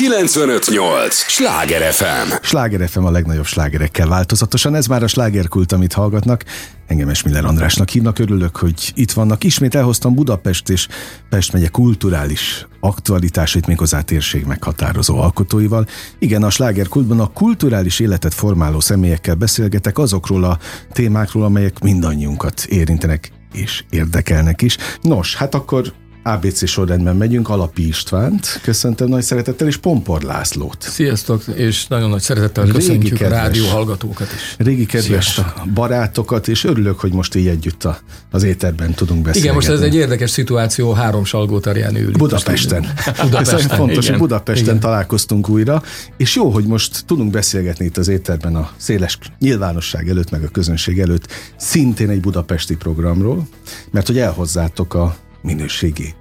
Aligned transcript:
958! 0.00 1.14
Sláger 1.14 1.92
FM! 1.92 2.32
Sláger 2.42 2.88
FM 2.88 3.04
a 3.04 3.10
legnagyobb 3.10 3.44
slágerekkel 3.44 4.08
változatosan. 4.08 4.74
Ez 4.74 4.86
már 4.86 5.02
a 5.02 5.06
slágerkult, 5.06 5.72
amit 5.72 5.92
hallgatnak. 5.92 6.44
Engem 6.86 7.08
Esmiller 7.08 7.44
Andrásnak 7.44 7.88
hívnak, 7.88 8.18
örülök, 8.18 8.56
hogy 8.56 8.92
itt 8.94 9.12
vannak. 9.12 9.44
Ismét 9.44 9.74
elhoztam 9.74 10.14
Budapest 10.14 10.68
és 10.68 10.88
Pest 11.28 11.52
megye 11.52 11.68
kulturális 11.68 12.66
aktualitásait 12.80 13.66
méghozzá 13.66 14.00
térség 14.00 14.44
meghatározó 14.44 15.18
alkotóival. 15.18 15.86
Igen, 16.18 16.42
a 16.42 16.50
slágerkultban 16.50 17.20
a 17.20 17.32
kulturális 17.32 18.00
életet 18.00 18.34
formáló 18.34 18.80
személyekkel 18.80 19.34
beszélgetek 19.34 19.98
azokról 19.98 20.44
a 20.44 20.58
témákról, 20.92 21.44
amelyek 21.44 21.78
mindannyiunkat 21.78 22.64
érintenek 22.68 23.32
és 23.52 23.84
érdekelnek 23.90 24.62
is. 24.62 24.76
Nos, 25.00 25.34
hát 25.36 25.54
akkor 25.54 25.92
ABC 26.22 26.68
sorrendben 26.68 27.16
megyünk, 27.16 27.48
Alapi 27.48 27.86
Istvánt, 27.86 28.60
köszöntöm 28.62 29.08
nagy 29.08 29.22
szeretettel, 29.22 29.66
és 29.66 29.76
Pompor 29.76 30.22
Lászlót. 30.22 30.76
Sziasztok, 30.80 31.42
és 31.54 31.86
nagyon 31.86 32.10
nagy 32.10 32.20
szeretettel 32.20 32.64
Régi 32.64 32.76
köszöntjük 32.76 33.18
kedves, 33.18 33.38
a 33.38 33.42
rádió 33.42 33.66
hallgatókat 33.66 34.28
is. 34.34 34.54
Régi 34.58 34.86
kedves 34.86 35.26
Sziasztok. 35.26 35.72
barátokat, 35.74 36.48
és 36.48 36.64
örülök, 36.64 37.00
hogy 37.00 37.12
most 37.12 37.34
így 37.34 37.46
együtt 37.46 37.84
a, 37.84 37.98
az 38.30 38.42
éterben 38.42 38.94
tudunk 38.94 39.22
beszélni. 39.22 39.40
Igen, 39.40 39.54
most 39.54 39.68
ez 39.68 39.80
egy 39.80 39.94
érdekes 39.94 40.30
szituáció, 40.30 40.92
három 40.92 41.24
Salgótarján 41.24 41.96
ül. 41.96 42.12
Budapesten. 42.12 42.86
Budapesten. 43.22 43.58
Ez 43.58 43.66
fontos, 43.66 44.04
Igen. 44.04 44.10
hogy 44.18 44.28
Budapesten 44.28 44.64
Igen. 44.64 44.80
találkoztunk 44.80 45.48
újra, 45.48 45.82
és 46.16 46.36
jó, 46.36 46.50
hogy 46.50 46.64
most 46.64 47.04
tudunk 47.06 47.30
beszélgetni 47.30 47.84
itt 47.84 47.96
az 47.96 48.08
éterben 48.08 48.56
a 48.56 48.70
széles 48.76 49.18
nyilvánosság 49.38 50.08
előtt, 50.08 50.30
meg 50.30 50.42
a 50.42 50.48
közönség 50.48 51.00
előtt, 51.00 51.26
szintén 51.56 52.08
egy 52.10 52.20
budapesti 52.20 52.76
programról, 52.76 53.48
mert 53.90 54.06
hogy 54.06 54.18
elhozzátok 54.18 54.94
a 54.94 55.16
minőségi 55.42 56.14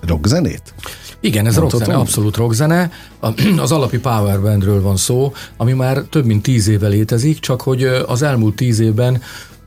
rockzenét? 0.00 0.74
Igen, 1.20 1.46
ez 1.46 1.56
rockzene, 1.58 1.94
abszolút 1.94 2.36
rockzene. 2.36 2.90
Az 3.58 3.72
alapi 3.72 3.98
Powerbandről 3.98 4.82
van 4.82 4.96
szó, 4.96 5.32
ami 5.56 5.72
már 5.72 5.98
több 5.98 6.24
mint 6.24 6.42
tíz 6.42 6.68
éve 6.68 6.88
létezik, 6.88 7.38
csak 7.38 7.62
hogy 7.62 7.84
az 7.84 8.22
elmúlt 8.22 8.56
tíz 8.56 8.78
évben 8.78 9.22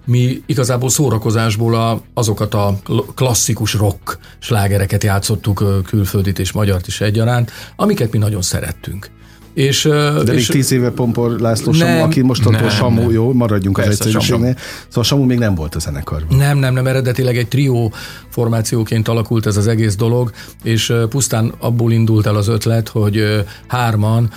mi 0.05 0.43
igazából 0.45 0.89
szórakozásból 0.89 1.75
a, 1.75 2.01
azokat 2.13 2.53
a 2.53 2.79
klasszikus 3.15 3.73
rock 3.73 4.19
slágereket 4.39 5.03
játszottuk, 5.03 5.83
külföldit 5.85 6.39
és 6.39 6.51
magyart 6.51 6.87
is 6.87 7.01
egyaránt, 7.01 7.51
amiket 7.75 8.11
mi 8.11 8.17
nagyon 8.17 8.41
szerettünk. 8.41 9.09
És, 9.53 9.83
De 10.25 10.33
és, 10.33 10.47
tíz 10.47 10.71
éve 10.71 10.89
Pompor 10.89 11.39
László 11.39 11.71
nem, 11.71 11.87
Samu, 11.87 12.01
aki 12.01 12.21
most 12.21 12.45
attól 12.45 12.69
Samu, 12.69 13.01
nem. 13.01 13.11
jó, 13.11 13.33
maradjunk 13.33 13.75
Persze, 13.75 13.91
az 13.91 13.99
egyszerűségnél. 13.99 14.55
Szóval 14.87 15.03
Samu 15.03 15.25
még 15.25 15.37
nem 15.37 15.55
volt 15.55 15.75
a 15.75 15.79
zenekarban. 15.79 16.37
Nem, 16.37 16.57
nem, 16.57 16.73
nem, 16.73 16.87
eredetileg 16.87 17.37
egy 17.37 17.47
trió 17.47 17.93
formációként 18.29 19.07
alakult 19.07 19.45
ez 19.45 19.57
az 19.57 19.67
egész 19.67 19.95
dolog, 19.95 20.31
és 20.63 20.93
pusztán 21.09 21.53
abból 21.59 21.91
indult 21.91 22.25
el 22.25 22.35
az 22.35 22.47
ötlet, 22.47 22.89
hogy 22.89 23.45
hárman 23.67 24.29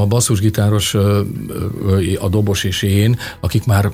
a 0.00 0.06
basszusgitáros, 0.06 0.94
a 2.20 2.28
dobos 2.28 2.64
és 2.64 2.82
én, 2.82 3.18
akik 3.40 3.64
már 3.64 3.90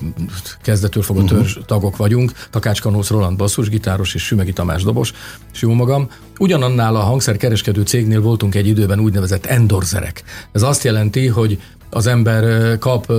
kezdetől 0.63 1.03
fogva 1.03 1.23
uh-huh. 1.23 1.39
törzs 1.39 1.59
tagok 1.67 1.97
vagyunk, 1.97 2.33
Takács 2.51 2.81
Kanósz 2.81 3.09
Roland 3.09 3.37
basszusgitáros 3.37 4.15
és 4.15 4.23
Sümegi 4.23 4.53
Tamás 4.53 4.83
dobos, 4.83 5.13
és 5.53 5.63
jó 5.63 5.73
magam, 5.73 6.09
ugyanannál 6.39 6.97
a 6.97 7.01
hangszerkereskedő 7.01 7.83
cégnél 7.83 8.21
voltunk 8.21 8.55
egy 8.55 8.67
időben 8.67 9.01
úgynevezett 9.01 9.47
endorzerek. 9.47 10.23
Ez 10.53 10.63
azt 10.63 10.85
jelenti, 10.85 11.27
hogy 11.27 11.59
az 11.91 12.07
ember 12.07 12.79
kap 12.79 13.13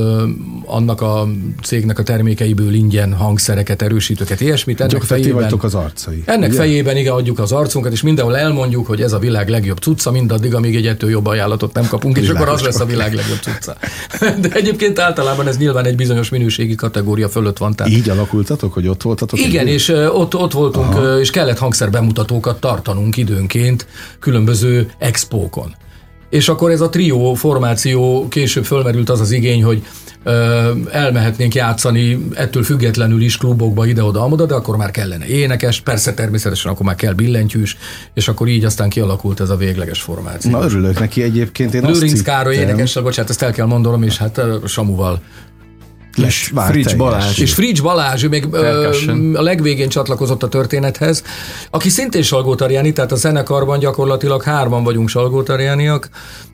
annak 0.65 1.01
a 1.01 1.27
cégnek 1.63 1.99
a 1.99 2.03
termékeiből 2.03 2.73
ingyen 2.73 3.13
hangszereket, 3.13 3.81
erősítőket, 3.81 4.41
ilyesmit. 4.41 4.81
Ennek 4.81 5.01
fejében, 5.01 5.33
vagytok 5.33 5.63
az 5.63 5.75
arcai. 5.75 6.23
Ennek 6.25 6.49
ugye? 6.49 6.57
fejében 6.57 6.97
igen, 6.97 7.13
adjuk 7.13 7.39
az 7.39 7.51
arcunkat, 7.51 7.91
és 7.91 8.01
mindenhol 8.01 8.37
elmondjuk, 8.37 8.87
hogy 8.87 9.01
ez 9.01 9.13
a 9.13 9.19
világ 9.19 9.49
legjobb 9.49 9.77
cucca, 9.77 10.11
mindaddig, 10.11 10.55
amíg 10.55 10.75
egy 10.75 10.87
ettől 10.87 11.09
jobb 11.09 11.25
ajánlatot 11.25 11.73
nem 11.73 11.87
kapunk, 11.87 12.17
és 12.17 12.29
akkor 12.29 12.49
az 12.49 12.61
lesz 12.61 12.79
a 12.79 12.85
világ 12.85 13.13
legjobb 13.13 13.39
cucca. 13.41 13.75
De 14.41 14.49
egyébként 14.53 14.99
általában 14.99 15.47
ez 15.47 15.57
nyilván 15.57 15.85
egy 15.85 15.95
bizonyos 15.95 16.29
minőségi 16.29 16.75
kategória 16.75 17.29
fölött 17.29 17.57
van. 17.57 17.75
Tehát... 17.75 17.93
Így 17.93 18.09
alakultatok, 18.09 18.73
hogy 18.73 18.87
ott 18.87 19.01
voltatok? 19.01 19.39
Igen, 19.39 19.67
és 19.67 19.89
ott, 19.89 20.35
ott 20.35 20.51
voltunk, 20.51 20.95
Aha. 20.95 21.19
és 21.19 21.29
kellett 21.29 21.57
hangszer 21.57 21.89
bemutatókat 21.89 22.59
tartanunk 22.59 23.17
időnként 23.17 23.87
különböző 24.19 24.91
expókon. 24.97 25.75
És 26.31 26.49
akkor 26.49 26.71
ez 26.71 26.81
a 26.81 26.89
trió 26.89 27.33
formáció 27.33 28.27
később 28.27 28.65
fölmerült 28.65 29.09
az 29.09 29.19
az 29.19 29.31
igény, 29.31 29.63
hogy 29.63 29.83
elmehetnénk 30.91 31.53
játszani 31.53 32.27
ettől 32.33 32.63
függetlenül 32.63 33.21
is 33.21 33.37
klubokba 33.37 33.85
ide-oda, 33.85 34.45
de 34.45 34.53
akkor 34.53 34.77
már 34.77 34.91
kellene 34.91 35.25
énekes, 35.25 35.81
persze 35.81 36.13
természetesen 36.13 36.71
akkor 36.71 36.85
már 36.85 36.95
kell 36.95 37.13
billentyűs, 37.13 37.77
és 38.13 38.27
akkor 38.27 38.47
így 38.47 38.65
aztán 38.65 38.89
kialakult 38.89 39.39
ez 39.39 39.49
a 39.49 39.55
végleges 39.55 40.01
formáció. 40.01 40.51
Na 40.51 40.63
örülök 40.63 40.99
neki 40.99 41.21
egyébként. 41.21 41.73
Én 41.73 41.81
Lőrinc 41.81 42.21
Károly 42.21 42.55
énekessel, 42.55 43.03
bocsánat, 43.03 43.29
ezt 43.29 43.41
el 43.41 43.51
kell 43.51 43.65
mondanom, 43.65 44.03
és 44.03 44.17
hát 44.17 44.41
Samuval 44.65 45.21
és 46.17 46.51
Frics 46.55 46.95
Balázs. 46.95 47.39
És 47.39 47.53
Frics 47.53 47.81
Balázs, 47.81 48.23
ő 48.23 48.27
még 48.27 48.47
ö, 48.51 48.89
a 49.33 49.41
legvégén 49.41 49.89
csatlakozott 49.89 50.43
a 50.43 50.47
történethez, 50.47 51.23
aki 51.69 51.89
szintén 51.89 52.21
salgótarjáni, 52.21 52.93
tehát 52.93 53.11
a 53.11 53.15
zenekarban 53.15 53.79
gyakorlatilag 53.79 54.43
hárman 54.43 54.83
vagyunk 54.83 55.09
salgótarjániak, 55.09 56.09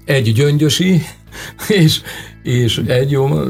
egy 0.06 0.34
gyöngyösi, 0.34 1.02
és, 1.68 2.02
és 2.44 2.82
egy 2.86 3.12
jó, 3.12 3.42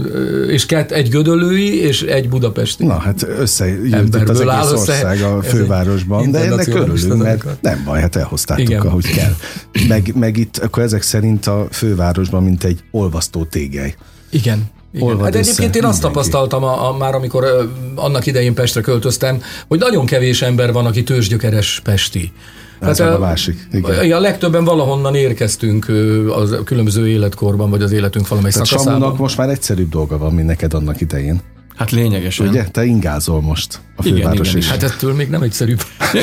és 0.48 0.66
kett, 0.66 0.92
egy 0.92 1.10
gödölői, 1.10 1.82
és 1.82 2.02
egy 2.02 2.30
budapesti. 2.30 2.86
Na 2.86 2.98
hát 2.98 3.28
összejött 3.40 4.16
itt 4.16 4.30
az 4.30 4.40
egész 4.40 4.72
ország 4.72 5.22
a 5.22 5.42
fővárosban, 5.42 6.32
de 6.32 6.40
ennek 6.40 6.68
örülünk, 6.68 7.24
mert 7.24 7.62
nem 7.62 7.82
baj, 7.86 8.02
hát 8.02 8.16
elhoztátok, 8.16 8.64
Igen. 8.64 8.82
ahogy 8.82 9.10
kell. 9.10 9.36
Meg, 9.88 10.12
meg 10.16 10.38
itt 10.38 10.58
akkor 10.58 10.84
ezek 10.84 11.02
szerint 11.02 11.48
a 11.48 11.68
fővárosban, 11.72 12.44
mint 12.44 12.64
egy 12.64 12.84
olvasztó 12.92 13.44
tégely. 13.44 13.96
Igen, 14.30 14.70
igen. 14.98 15.20
Hát 15.20 15.36
egyébként 15.36 15.76
én 15.76 15.84
azt 15.84 16.02
tapasztaltam 16.02 16.64
a, 16.64 16.90
a, 16.90 16.98
már, 16.98 17.16
amikor 17.16 17.44
ö, 17.44 17.64
annak 17.96 18.26
idején 18.26 18.54
Pestre 18.54 18.82
költöztem, 18.82 19.42
hogy 19.68 19.80
nagyon 19.80 20.06
kevés 20.06 20.42
ember 20.42 20.72
van, 20.72 20.86
aki 20.86 21.04
tőzsgyökeres 21.04 21.82
pesti. 21.84 22.32
Ez 22.80 23.00
hát, 23.00 23.16
a 23.16 23.20
másik. 23.20 23.68
Igen. 23.72 24.12
A 24.12 24.20
legtöbben 24.20 24.64
valahonnan 24.64 25.16
érkeztünk 25.16 25.92
az 26.36 26.58
különböző 26.64 27.08
életkorban, 27.08 27.70
vagy 27.70 27.82
az 27.82 27.92
életünk 27.92 28.28
valamely 28.28 28.52
Tehát 28.52 28.68
szakaszában. 28.68 29.00
Samunak 29.00 29.20
most 29.20 29.38
már 29.38 29.50
egyszerűbb 29.50 29.90
dolga 29.90 30.18
van, 30.18 30.34
mint 30.34 30.48
neked 30.48 30.74
annak 30.74 31.02
idején. 31.02 31.42
Hát 31.78 31.92
lényegesen. 31.92 32.48
Ugye? 32.48 32.64
Te 32.64 32.86
ingázol 32.86 33.42
most 33.42 33.80
a 33.96 34.02
főváros 34.02 34.48
igen, 34.48 34.62
igen. 34.62 34.70
Hát 34.70 34.84
ettől 34.84 35.14
még 35.14 35.30
nem 35.30 35.42
egyszerűbb. 35.42 35.82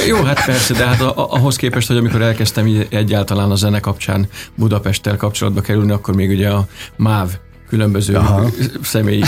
Jó, 0.09 0.23
hát 0.23 0.45
persze, 0.45 0.75
de 0.75 0.87
hát 0.87 1.01
ahhoz 1.17 1.57
képest, 1.57 1.89
hogy 1.89 1.97
amikor 1.97 2.23
elkezdtem 2.23 2.87
egyáltalán 2.89 3.51
a 3.51 3.55
zene 3.55 3.81
kapcsán 3.81 4.29
Budapesttel 4.55 5.17
kapcsolatba 5.17 5.61
kerülni, 5.61 5.93
akkor 5.93 6.15
még 6.15 6.31
ugye 6.31 6.49
a 6.49 6.67
MÁV 6.97 7.29
különböző 7.69 8.15
Aha. 8.15 8.51
személyi 8.83 9.23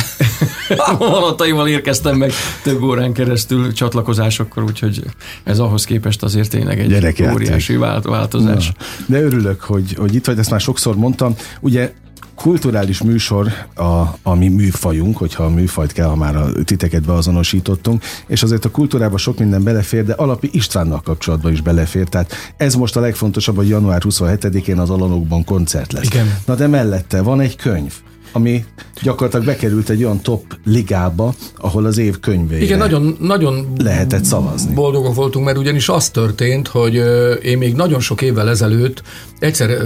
vonataimmal 0.99 1.69
érkeztem 1.69 2.17
meg 2.17 2.33
több 2.63 2.83
órán 2.83 3.13
keresztül 3.13 3.73
csatlakozásokkor, 3.73 4.63
úgyhogy 4.63 5.05
ez 5.45 5.59
ahhoz 5.59 5.85
képest 5.85 6.23
azért 6.23 6.51
tényleg 6.51 6.81
egy 6.81 6.89
Gyerekjáték. 6.89 7.35
óriási 7.35 7.77
változás. 8.03 8.67
Na. 8.67 8.85
De 9.07 9.23
örülök, 9.23 9.61
hogy, 9.61 9.95
hogy 9.99 10.15
itt 10.15 10.27
vagy, 10.27 10.39
ezt 10.39 10.51
már 10.51 10.61
sokszor 10.61 10.97
mondtam. 10.97 11.35
Ugye 11.61 11.93
kulturális 12.35 13.03
műsor 13.03 13.53
a, 13.75 14.03
a 14.23 14.35
mi 14.35 14.49
műfajunk, 14.49 15.17
hogyha 15.17 15.45
a 15.45 15.49
műfajt 15.49 15.93
kell, 15.93 16.07
ha 16.07 16.17
már 16.17 16.37
a 16.37 16.53
titeket 16.65 17.03
beazonosítottunk, 17.03 18.03
és 18.27 18.43
azért 18.43 18.65
a 18.65 18.71
kultúrába 18.71 19.17
sok 19.19 19.39
minden 19.39 19.63
belefér, 19.63 20.05
de 20.05 20.13
Alapi 20.13 20.49
Istvánnal 20.53 21.01
kapcsolatban 21.01 21.53
is 21.53 21.61
belefér. 21.61 22.09
Tehát 22.09 22.33
ez 22.57 22.75
most 22.75 22.97
a 22.97 23.01
legfontosabb, 23.01 23.57
hogy 23.57 23.69
január 23.69 24.03
27-én 24.05 24.79
az 24.79 24.91
Alanokban 24.91 25.45
koncert 25.45 25.93
lesz. 25.93 26.07
Igen. 26.07 26.39
Na 26.47 26.55
de 26.55 26.67
mellette 26.67 27.23
van 27.23 27.41
egy 27.41 27.57
könyv 27.57 27.93
ami 28.37 28.65
gyakorlatilag 29.03 29.47
bekerült 29.47 29.89
egy 29.89 30.05
olyan 30.05 30.21
top 30.21 30.43
ligába, 30.65 31.35
ahol 31.57 31.85
az 31.85 31.99
év 31.99 32.21
könyvére 32.21 32.63
Igen, 32.63 32.79
nagyon, 32.79 33.17
nagyon 33.21 33.73
lehetett 33.79 34.25
szavazni. 34.25 34.75
Boldogok 34.75 35.15
voltunk, 35.15 35.45
mert 35.45 35.59
ugyanis 35.59 35.89
az 35.89 36.09
történt, 36.11 36.69
hogy 36.69 36.95
én 37.43 37.59
még 37.59 37.75
nagyon 37.75 38.01
sok 38.01 38.23
évvel 38.23 38.49
ezelőtt 38.49 39.03
egyszer 39.39 39.79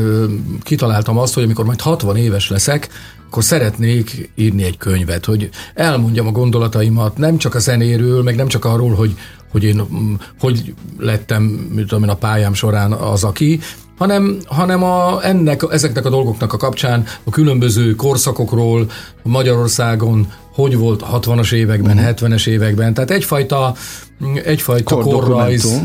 kitaláltam 0.62 1.18
azt, 1.18 1.34
hogy 1.34 1.42
amikor 1.42 1.64
majd 1.64 1.80
60 1.80 2.16
éves 2.16 2.48
leszek, 2.48 2.88
akkor 3.30 3.44
szeretnék 3.44 4.30
írni 4.34 4.64
egy 4.64 4.76
könyvet, 4.76 5.24
hogy 5.24 5.48
elmondjam 5.74 6.26
a 6.26 6.30
gondolataimat, 6.30 7.16
nem 7.18 7.36
csak 7.36 7.54
a 7.54 7.58
zenéről, 7.58 8.22
meg 8.22 8.36
nem 8.36 8.48
csak 8.48 8.64
arról, 8.64 8.94
hogy, 8.94 9.14
hogy 9.50 9.64
én 9.64 9.82
hogy 10.40 10.74
lettem, 10.98 11.42
mit 11.74 11.86
tudom 11.86 12.04
én, 12.04 12.10
a 12.10 12.14
pályám 12.14 12.54
során 12.54 12.92
az, 12.92 13.24
aki, 13.24 13.60
hanem, 14.00 14.36
hanem 14.46 14.82
a, 14.82 15.24
ennek, 15.24 15.62
ezeknek 15.70 16.04
a 16.04 16.10
dolgoknak 16.10 16.52
a 16.52 16.56
kapcsán 16.56 17.04
a 17.24 17.30
különböző 17.30 17.94
korszakokról 17.94 18.90
Magyarországon 19.22 20.32
hogy 20.60 20.76
volt 20.76 21.02
a 21.02 21.20
60-as 21.20 21.52
években, 21.52 21.96
uh-huh. 21.96 22.14
70-es 22.14 22.46
években. 22.46 22.94
Tehát 22.94 23.10
egyfajta 23.10 23.74
egyfajta 24.44 24.94
Kor 24.94 25.04
korrajz 25.04 25.80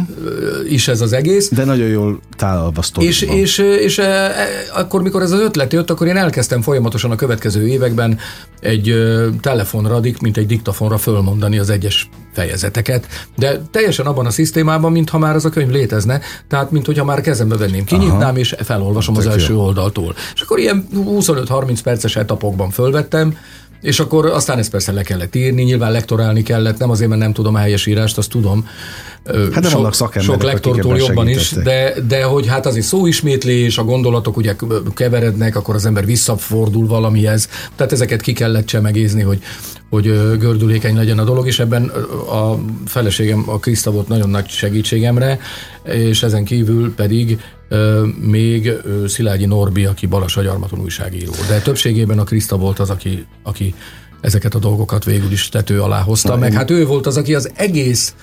is 0.69 0.88
ez 0.88 1.01
az 1.01 1.13
egész. 1.13 1.50
De 1.50 1.66
nagyon 1.66 1.88
jól 1.88 2.19
tálalva 2.38 2.81
és, 2.98 3.22
és, 3.22 3.57
és 3.57 3.98
e, 3.98 4.31
akkor, 4.74 5.01
mikor 5.01 5.22
ez 5.22 5.31
az 5.31 5.39
ötlet 5.39 5.74
jött, 5.74 5.89
akkor 5.89 6.07
én 6.07 6.18
elkezdtem 6.18 6.62
folyamatosan 6.62 7.12
a 7.12 7.16
következő 7.16 7.68
években 7.68 8.19
egy 8.60 8.95
telefonra, 9.42 10.00
mint 10.22 10.38
egy 10.38 10.45
diktafonra 10.45 10.98
fölmondani 10.98 11.57
az 11.57 11.69
egyes 11.69 12.10
fejezeteket, 12.33 13.07
de 13.36 13.62
teljesen 13.72 14.06
abban 14.06 14.25
a 14.25 14.30
szisztémában, 14.30 14.92
mintha 14.92 15.18
már 15.18 15.36
az 15.36 15.45
a 15.45 15.50
könyv 15.50 15.69
létezne, 15.69 16.22
tehát 16.48 16.72
mint 16.72 16.86
hogyha 16.86 17.04
már 17.04 17.22
kezembe 17.22 17.57
venném, 17.57 17.83
kinyitnám, 17.83 18.22
Aha. 18.22 18.38
és 18.38 18.56
felolvasom 18.63 19.18
az 19.18 19.27
első 19.27 19.54
jó. 19.54 19.62
oldaltól. 19.62 20.16
És 20.33 20.42
akkor 20.42 20.60
ilyen 20.60 20.88
25-30 20.95 21.80
perces 21.83 22.16
etapokban 22.16 22.69
fölvettem, 22.69 23.38
és 23.81 24.00
akkor 24.00 24.25
aztán 24.25 24.57
ezt 24.57 24.72
persze 24.72 24.92
le 24.92 25.04
kellett 25.04 25.36
írni, 25.36 25.63
nyilván 25.63 25.92
lektorálni 25.92 26.44
kellett, 26.44 26.77
nem 26.77 26.89
azért, 26.89 27.10
mert 27.10 27.22
nem 27.22 27.33
tudom 27.33 27.56
a 27.56 27.57
helyes 27.57 27.86
írást, 27.86 28.18
azt 28.18 28.30
tudom. 28.30 28.68
Hát 29.25 29.60
de 29.63 29.69
sok, 29.69 30.13
sok 30.19 30.44
lektortól 30.44 30.98
jobban 30.98 31.27
is, 31.27 31.51
de, 31.51 31.94
de 32.07 32.24
hogy 32.24 32.48
hát 32.48 32.66
azért 32.66 32.86
szóismétlés, 32.86 33.77
a 33.77 33.83
gondolatok 33.83 34.38
ugye 34.38 34.56
keverednek, 34.94 35.56
akkor 35.56 35.75
az 35.75 35.86
ember 35.86 36.06
visszafordul 36.06 36.88
valamihez. 36.88 37.50
Tehát 37.75 37.92
ezeket 37.92 38.22
ki 38.22 38.33
kellett 38.33 38.66
csemegézni, 38.66 39.22
hogy, 39.22 39.39
hogy 39.89 40.04
gördülékeny 40.39 40.95
legyen 40.95 41.19
a 41.19 41.24
dolog, 41.24 41.48
és 41.48 41.60
ebben 41.60 41.83
a 42.31 42.60
feleségem, 42.86 43.44
a 43.48 43.60
Kriszta 43.60 43.92
volt 43.92 44.07
nagyon 44.07 44.30
nagy 44.30 44.48
segítségemre, 44.48 45.39
és 45.83 46.24
ezen 46.24 46.44
kívül 46.44 46.94
pedig 46.94 47.39
még 48.19 48.72
Szilágyi 49.07 49.45
Norbi, 49.45 49.86
aki 49.86 50.06
Balas 50.06 50.38
Agyarmaton 50.38 50.80
újságíró. 50.80 51.31
De 51.48 51.60
többségében 51.60 52.19
a 52.19 52.24
Kriszta 52.24 52.57
volt 52.57 52.80
az, 52.80 52.89
aki, 52.89 53.25
aki 53.44 53.74
ezeket 54.22 54.56
a 54.56 54.60
dolgokat 54.60 55.06
végül 55.06 55.31
is 55.31 55.50
tető 55.50 55.81
alá 55.81 56.01
hozta. 56.01 56.30
Na, 56.30 56.38
meg 56.38 56.51
én... 56.51 56.57
hát 56.57 56.72
ő 56.72 56.86
volt 56.86 57.06
az, 57.06 57.18
aki 57.18 57.36
az 57.36 57.51
egész 57.56 58.16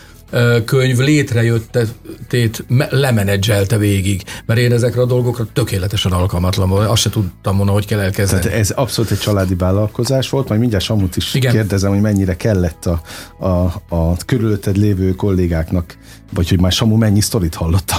könyv 0.64 0.98
létrejöttetét 0.98 2.64
lemenedzselte 2.90 3.78
végig, 3.78 4.22
mert 4.46 4.60
én 4.60 4.72
ezekre 4.72 5.00
a 5.00 5.06
dolgokra 5.06 5.46
tökéletesen 5.52 6.12
alkalmatlan 6.12 6.68
volt. 6.68 6.88
Azt 6.88 7.02
se 7.02 7.10
tudtam 7.10 7.56
volna, 7.56 7.72
hogy 7.72 7.86
kell 7.86 8.00
elkezdeni. 8.00 8.42
Tehát 8.42 8.58
ez 8.58 8.70
abszolút 8.70 9.10
egy 9.10 9.18
családi 9.18 9.54
vállalkozás 9.54 10.30
volt, 10.30 10.48
majd 10.48 10.60
mindjárt 10.60 10.84
Samut 10.84 11.16
is 11.16 11.34
Igen. 11.34 11.52
kérdezem, 11.52 11.90
hogy 11.90 12.00
mennyire 12.00 12.36
kellett 12.36 12.86
a, 12.86 13.02
a, 13.46 13.82
a 13.88 14.16
körülötted 14.26 14.76
lévő 14.76 15.10
kollégáknak 15.10 15.96
vagy 16.34 16.48
hogy 16.48 16.60
már 16.60 16.72
Samu 16.72 16.96
mennyi 16.96 17.20
sztorit 17.20 17.54
hallott, 17.54 17.90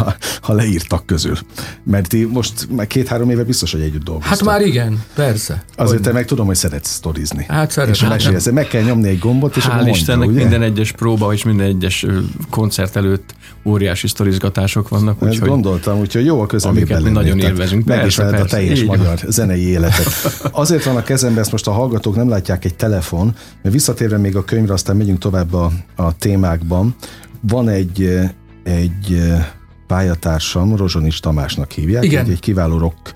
ha, 0.41 0.53
leírtak 0.53 1.05
közül. 1.05 1.37
Mert 1.83 2.07
ti 2.07 2.25
most 2.25 2.67
már 2.69 2.87
két-három 2.87 3.29
éve 3.29 3.43
biztos, 3.43 3.71
hogy 3.71 3.81
együtt 3.81 4.03
dolgoztok. 4.03 4.33
Hát 4.33 4.43
már 4.43 4.61
igen, 4.61 5.03
persze. 5.15 5.63
Azért 5.75 6.01
te 6.01 6.11
meg 6.11 6.25
tudom, 6.25 6.45
hogy 6.45 6.55
szeretsz 6.55 6.89
sztorizni. 6.89 7.45
Hát 7.47 7.71
szeretem. 7.71 8.11
És 8.17 8.25
hát 8.25 8.51
meg 8.51 8.67
kell 8.67 8.81
nyomni 8.81 9.07
egy 9.07 9.19
gombot, 9.19 9.55
és 9.55 9.65
Hál' 9.65 9.87
Istennek 9.89 10.27
ugye? 10.27 10.39
minden 10.39 10.61
egyes 10.61 10.91
próba 10.91 11.33
és 11.33 11.43
minden 11.43 11.67
egyes 11.67 12.05
koncert 12.49 12.95
előtt 12.95 13.33
óriási 13.65 14.07
sztorizgatások 14.07 14.89
vannak. 14.89 15.21
Ezt 15.21 15.31
úgyhogy, 15.31 15.49
gondoltam, 15.49 15.99
úgyhogy 15.99 16.25
jó 16.25 16.41
a 16.41 16.45
közelében 16.45 17.01
mi 17.01 17.09
nagyon 17.09 17.39
élvezünk. 17.39 17.85
Megismered 17.85 18.39
a 18.39 18.45
teljes 18.45 18.79
így 18.79 18.85
magyar 18.85 19.05
van. 19.05 19.31
zenei 19.31 19.67
életet. 19.67 20.07
Azért 20.51 20.83
van 20.83 20.95
a 20.95 21.03
kezemben, 21.03 21.41
ezt 21.41 21.51
most 21.51 21.67
a 21.67 21.71
hallgatók 21.71 22.15
nem 22.15 22.29
látják 22.29 22.65
egy 22.65 22.75
telefon, 22.75 23.35
mert 23.61 23.75
visszatérve 23.75 24.17
még 24.17 24.35
a 24.35 24.43
könyvre, 24.43 24.73
aztán 24.73 24.95
megyünk 24.95 25.19
tovább 25.19 25.53
a, 25.53 25.71
a 25.95 26.17
témákban 26.17 26.95
van 27.47 27.69
egy, 27.69 28.19
egy 28.63 29.23
pályatársam, 29.87 30.75
Rozsonis 30.75 31.19
Tamásnak 31.19 31.71
hívják, 31.71 32.03
Igen. 32.03 32.25
Egy, 32.25 32.31
egy 32.31 32.39
kiváló 32.39 32.77
rock 32.77 33.13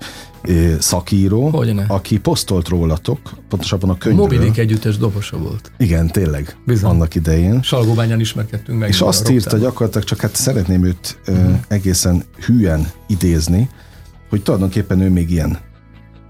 szakíró, 0.78 1.48
Hogyne. 1.48 1.84
aki 1.88 2.18
posztolt 2.18 2.68
rólatok, 2.68 3.18
pontosabban 3.48 3.90
a 3.90 3.98
könyvről. 3.98 4.24
Mobilik 4.24 4.58
együttes 4.58 4.96
dobosa 4.96 5.38
volt. 5.38 5.72
Igen, 5.78 6.06
tényleg, 6.06 6.56
Bizony. 6.66 6.90
annak 6.90 7.14
idején. 7.14 7.62
Salgóbányán 7.62 8.20
ismerkedtünk 8.20 8.78
meg. 8.78 8.88
És 8.88 9.00
azt 9.00 9.30
írta 9.30 9.56
gyakorlatilag, 9.56 10.06
csak 10.06 10.20
hát 10.20 10.34
szeretném 10.34 10.84
őt 10.84 11.20
uh-huh. 11.26 11.58
egészen 11.68 12.24
hülyen 12.46 12.90
idézni, 13.06 13.68
hogy 14.28 14.42
tulajdonképpen 14.42 15.00
ő 15.00 15.10
még 15.10 15.30
ilyen 15.30 15.58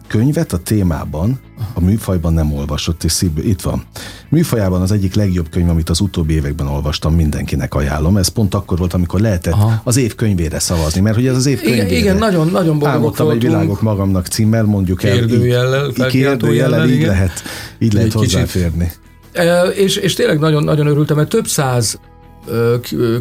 könyvet 0.08 0.52
a 0.52 0.58
témában, 0.58 1.40
a 1.74 1.80
műfajban 1.80 2.32
nem 2.32 2.52
olvasott, 2.52 3.04
és 3.04 3.12
szívből, 3.12 3.44
itt 3.44 3.60
van. 3.60 3.82
Műfajában 4.28 4.82
az 4.82 4.92
egyik 4.92 5.14
legjobb 5.14 5.48
könyv, 5.50 5.68
amit 5.68 5.88
az 5.88 6.00
utóbbi 6.00 6.34
években 6.34 6.66
olvastam, 6.66 7.14
mindenkinek 7.14 7.74
ajánlom. 7.74 8.16
Ez 8.16 8.28
pont 8.28 8.54
akkor 8.54 8.78
volt, 8.78 8.94
amikor 8.94 9.20
lehetett 9.20 9.52
Aha. 9.52 9.80
az 9.84 9.96
év 9.96 10.14
könyvére 10.14 10.58
szavazni, 10.58 11.00
mert 11.00 11.14
hogy 11.14 11.26
ez 11.26 11.36
az 11.36 11.46
év 11.46 11.60
könyvére. 11.60 11.86
Igen, 11.86 11.98
igen 11.98 12.16
nagyon, 12.16 12.48
nagyon 12.48 12.78
boldogok 12.78 13.32
egy 13.32 13.42
világok 13.42 13.82
magamnak 13.82 14.26
címmel, 14.26 14.64
mondjuk 14.64 15.02
el. 15.02 15.12
Kérdőjellel. 15.12 15.92
Kérdőjellel, 16.08 16.88
így 16.88 17.06
lehet, 17.06 17.42
így 17.78 17.92
lehet 17.92 18.12
hozzáférni. 18.12 18.92
E, 19.32 19.66
és, 19.66 19.96
és 19.96 20.14
tényleg 20.14 20.38
nagyon, 20.38 20.64
nagyon 20.64 20.86
örültem, 20.86 21.16
mert 21.16 21.28
több 21.28 21.46
száz 21.46 21.98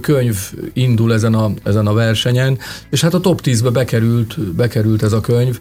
könyv 0.02 0.38
indul 0.74 1.14
ezen 1.14 1.34
a, 1.34 1.52
ezen 1.64 1.88
a 1.88 1.94
versenyen, 1.94 2.58
és 2.90 3.02
hát 3.02 3.14
a 3.14 3.20
top 3.20 3.42
10-be 3.44 3.70
bekerült, 3.70 4.40
bekerült 4.40 5.04
ez 5.04 5.12
a 5.12 5.20
könyv, 5.20 5.60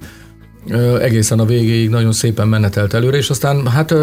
egészen 1.01 1.39
a 1.39 1.45
végéig 1.45 1.89
nagyon 1.89 2.13
szépen 2.13 2.49
menetelt 2.49 2.95
előre, 2.95 3.17
és 3.17 3.31
aztán 3.31 3.67
hát 3.67 3.95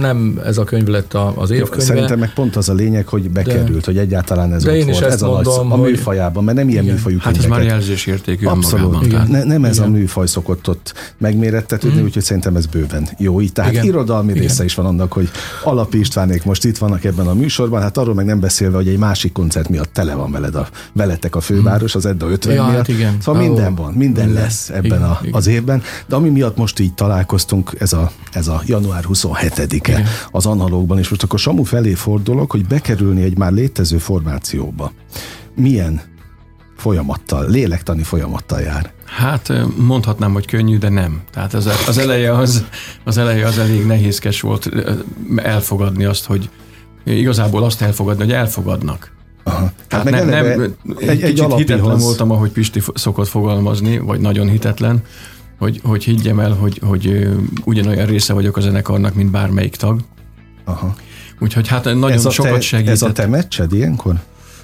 nem 0.00 0.40
ez 0.44 0.58
a 0.58 0.64
könyv 0.64 0.86
lett 0.86 1.14
az 1.34 1.50
évkönyve. 1.50 1.84
Szerintem 1.84 2.18
meg 2.18 2.32
pont 2.32 2.56
az 2.56 2.68
a 2.68 2.74
lényeg, 2.74 3.06
hogy 3.06 3.30
bekerült, 3.30 3.66
de, 3.66 3.84
hogy 3.84 3.98
egyáltalán 3.98 4.52
ez 4.52 4.62
de 4.64 4.76
én 4.76 4.88
is 4.88 4.92
volt. 4.92 5.04
Ezt 5.04 5.14
ez 5.14 5.20
mondom, 5.20 5.72
a, 5.72 5.74
a 5.74 5.78
műfajában, 5.78 6.44
mert 6.44 6.56
nem 6.56 6.68
ilyen 6.68 6.82
igen. 6.82 6.94
műfajú 6.94 7.18
Hát 7.20 7.36
ez 7.36 7.44
már 7.44 7.62
jelzésértékű 7.62 8.46
Abszolút. 8.46 9.06
Igen. 9.06 9.26
Ne, 9.30 9.44
nem 9.44 9.64
ez 9.64 9.76
igen. 9.76 9.88
a 9.88 9.92
műfaj 9.92 10.26
szokott 10.26 10.68
ott 10.68 11.14
megmérettetődni, 11.18 12.00
mm. 12.00 12.04
úgyhogy 12.04 12.22
szerintem 12.22 12.56
ez 12.56 12.66
bőven 12.66 13.08
jó. 13.18 13.40
Így, 13.40 13.52
tehát 13.52 13.72
igen. 13.72 13.84
irodalmi 13.84 14.30
igen. 14.30 14.42
része 14.42 14.64
is 14.64 14.74
van 14.74 14.86
annak, 14.86 15.12
hogy 15.12 15.28
Alapi 15.64 15.98
Istvánék 15.98 16.44
most 16.44 16.64
itt 16.64 16.78
vannak 16.78 17.04
ebben 17.04 17.26
a 17.26 17.34
műsorban, 17.34 17.80
hát 17.80 17.98
arról 17.98 18.14
meg 18.14 18.24
nem 18.24 18.40
beszélve, 18.40 18.76
hogy 18.76 18.88
egy 18.88 18.98
másik 18.98 19.32
koncert 19.32 19.68
miatt 19.68 19.92
tele 19.92 20.14
van 20.14 20.30
veled 20.30 20.54
a, 20.54 20.68
veletek 20.92 21.36
a 21.36 21.40
főváros, 21.40 21.94
az 21.94 22.06
Edda 22.06 22.26
50 22.26 22.54
ja, 22.54 22.62
miatt. 22.62 22.76
Hát 22.76 22.88
igen. 22.88 23.16
Szóval 23.20 23.42
minden 23.42 23.74
van, 23.74 23.92
minden 23.92 24.32
lesz 24.32 24.68
ebben 24.68 25.02
a, 25.02 25.20
az 25.30 25.46
évben. 25.46 25.82
De 26.06 26.16
ami 26.16 26.28
miatt 26.28 26.56
most 26.56 26.78
így 26.78 26.94
találkoztunk, 26.94 27.72
ez 27.78 27.92
a, 27.92 28.10
ez 28.32 28.48
a 28.48 28.62
január 28.66 29.04
27-e 29.08 30.02
az 30.30 30.46
analógban, 30.46 30.98
és 30.98 31.08
most 31.08 31.22
akkor 31.22 31.38
Samu 31.38 31.62
felé 31.62 31.94
fordulok, 31.94 32.50
hogy 32.50 32.66
bekerülni 32.66 33.22
egy 33.22 33.38
már 33.38 33.52
létező 33.52 33.98
formációba. 33.98 34.92
Milyen 35.54 36.00
folyamattal, 36.76 37.48
lélektani 37.48 38.02
folyamattal 38.02 38.60
jár? 38.60 38.92
Hát 39.04 39.52
mondhatnám, 39.76 40.32
hogy 40.32 40.46
könnyű, 40.46 40.78
de 40.78 40.88
nem. 40.88 41.22
Tehát 41.32 41.54
az, 41.54 41.70
az, 41.86 41.98
eleje 41.98 42.32
az, 42.32 42.64
az 43.04 43.18
eleje 43.18 43.46
az 43.46 43.58
elég 43.58 43.86
nehézkes 43.86 44.40
volt 44.40 44.70
elfogadni 45.36 46.04
azt, 46.04 46.24
hogy 46.24 46.50
igazából 47.04 47.64
azt 47.64 47.82
elfogadni, 47.82 48.24
hogy 48.24 48.32
elfogadnak. 48.32 49.12
Aha. 49.44 49.58
Hát, 49.58 49.74
hát 49.88 50.10
nem, 50.10 50.28
nem, 50.28 50.76
egy, 50.98 51.22
egy 51.22 51.22
kicsit 51.22 51.54
hitetlen 51.54 51.98
voltam, 51.98 52.30
ahogy 52.30 52.50
Pisti 52.50 52.82
szokott 52.94 53.28
fogalmazni, 53.28 53.98
vagy 53.98 54.20
nagyon 54.20 54.48
hitetlen, 54.48 55.02
hogy, 55.58 55.80
hogy 55.82 56.04
higgyem 56.04 56.40
el, 56.40 56.52
hogy, 56.52 56.80
hogy 56.84 57.28
ugyanolyan 57.64 58.06
része 58.06 58.32
vagyok 58.32 58.56
a 58.56 58.60
zenekarnak, 58.60 59.14
mint 59.14 59.30
bármelyik 59.30 59.76
tag. 59.76 60.00
Aha. 60.64 60.94
Úgyhogy 61.38 61.68
hát 61.68 61.84
nagyon 61.84 62.10
ez 62.10 62.32
sokat 62.32 62.52
te, 62.52 62.60
segített. 62.60 62.94
Ez 62.94 63.02
a 63.02 63.12
te 63.12 63.26
meccsed 63.26 63.72
ilyenkor? 63.72 64.14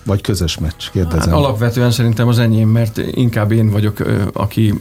Vagy 0.04 0.20
közös 0.20 0.58
meccs? 0.58 0.90
Kérdezem. 0.92 1.20
Hát 1.20 1.38
alapvetően 1.38 1.90
szerintem 1.90 2.28
az 2.28 2.38
enyém, 2.38 2.68
mert 2.68 2.98
inkább 2.98 3.52
én 3.52 3.70
vagyok, 3.70 3.98
aki 4.32 4.74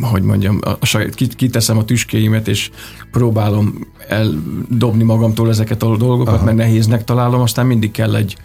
hogy 0.00 0.22
mondjam, 0.22 0.58
a 0.80 0.86
saját, 0.86 1.14
kiteszem 1.14 1.78
a 1.78 1.84
tüskéimet, 1.84 2.48
és 2.48 2.70
próbálom 3.10 3.86
eldobni 4.08 5.02
magamtól 5.02 5.48
ezeket 5.48 5.82
a 5.82 5.96
dolgokat, 5.96 6.34
Aha. 6.34 6.44
mert 6.44 6.56
nehéznek 6.56 7.04
találom, 7.04 7.40
aztán 7.40 7.66
mindig 7.66 7.90
kell 7.90 8.14
egy, 8.14 8.36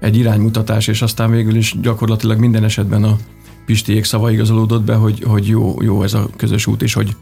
egy 0.00 0.16
iránymutatás, 0.16 0.86
és 0.86 1.02
aztán 1.02 1.30
végül 1.30 1.56
is 1.56 1.74
gyakorlatilag 1.80 2.38
minden 2.38 2.64
esetben 2.64 3.04
a, 3.04 3.16
Pistiék 3.66 4.04
szava 4.04 4.30
igazolódott 4.30 4.82
be, 4.82 4.94
hogy, 4.94 5.22
hogy 5.26 5.48
jó, 5.48 5.82
jó 5.82 6.02
ez 6.02 6.14
a 6.14 6.28
közös 6.36 6.66
út, 6.66 6.82
és 6.82 6.94
hogy 6.94 7.16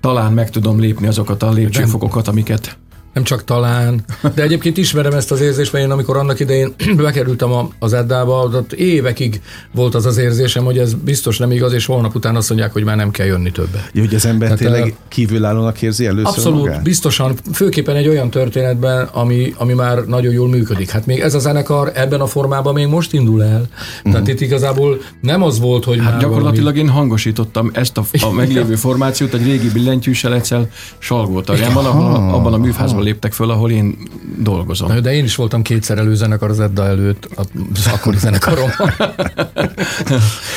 talán 0.00 0.32
meg 0.32 0.50
tudom 0.50 0.78
lépni 0.78 1.06
azokat 1.06 1.42
a 1.42 1.52
lépcsőfokokat, 1.52 2.28
amiket 2.28 2.78
nem 3.18 3.26
csak 3.26 3.44
talán, 3.44 4.04
de 4.34 4.42
egyébként 4.42 4.76
ismerem 4.76 5.12
ezt 5.12 5.30
az 5.30 5.40
érzést, 5.40 5.72
mert 5.72 5.84
én 5.84 5.90
amikor 5.90 6.16
annak 6.16 6.40
idején 6.40 6.74
bekerültem 6.96 7.50
az 7.78 7.92
Eddába, 7.92 8.42
ott 8.42 8.72
évekig 8.72 9.40
volt 9.74 9.94
az 9.94 10.06
az 10.06 10.16
érzésem, 10.16 10.64
hogy 10.64 10.78
ez 10.78 10.94
biztos 10.94 11.38
nem 11.38 11.50
igaz, 11.50 11.72
és 11.72 11.86
holnap 11.86 12.14
után 12.14 12.36
azt 12.36 12.48
mondják, 12.48 12.72
hogy 12.72 12.84
már 12.84 12.96
nem 12.96 13.10
kell 13.10 13.26
jönni 13.26 13.50
többe. 13.50 13.88
Jó, 13.92 14.02
hogy 14.02 14.14
az 14.14 14.26
ember 14.26 14.48
Tehát, 14.48 14.62
tényleg 14.62 14.94
kívülállónak 15.08 15.82
érzi 15.82 16.06
először 16.06 16.26
Abszolút, 16.26 16.60
magát? 16.60 16.82
biztosan, 16.82 17.34
főképpen 17.52 17.96
egy 17.96 18.08
olyan 18.08 18.30
történetben, 18.30 19.08
ami, 19.12 19.54
ami 19.56 19.72
már 19.72 20.04
nagyon 20.04 20.32
jól 20.32 20.48
működik. 20.48 20.90
Hát 20.90 21.06
még 21.06 21.20
ez 21.20 21.34
a 21.34 21.38
zenekar 21.38 21.92
ebben 21.94 22.20
a 22.20 22.26
formában 22.26 22.74
még 22.74 22.86
most 22.86 23.12
indul 23.12 23.42
el. 23.42 23.60
Uh-huh. 23.60 24.12
Tehát 24.12 24.28
itt 24.28 24.40
igazából 24.40 25.00
nem 25.20 25.42
az 25.42 25.58
volt, 25.58 25.84
hogy 25.84 25.98
hát 25.98 26.20
gyakorlatilag 26.20 26.74
valami... 26.74 26.78
én 26.78 26.88
hangosítottam 26.88 27.70
ezt 27.74 27.98
a, 27.98 28.04
a 28.20 28.30
meglévő 28.30 28.74
formációt 28.74 29.34
egy 29.34 29.44
régi 29.44 29.68
billentyűsel 29.70 30.34
egyszer 30.34 30.68
Salgótarjánban, 30.98 31.84
abban, 31.84 32.28
abban 32.32 32.52
a 32.52 32.56
műfázban 32.56 33.02
léptek 33.08 33.32
föl, 33.32 33.50
ahol 33.50 33.70
én 33.70 33.98
dolgozom. 34.38 34.88
Na, 34.88 35.00
de 35.00 35.14
én 35.14 35.24
is 35.24 35.34
voltam 35.34 35.62
kétszer 35.62 35.98
előzenekar 35.98 36.50
az 36.50 36.60
Edda 36.60 36.86
előtt, 36.86 37.28
az 37.74 37.86
akkori 37.92 38.16
zenekarom. 38.18 38.70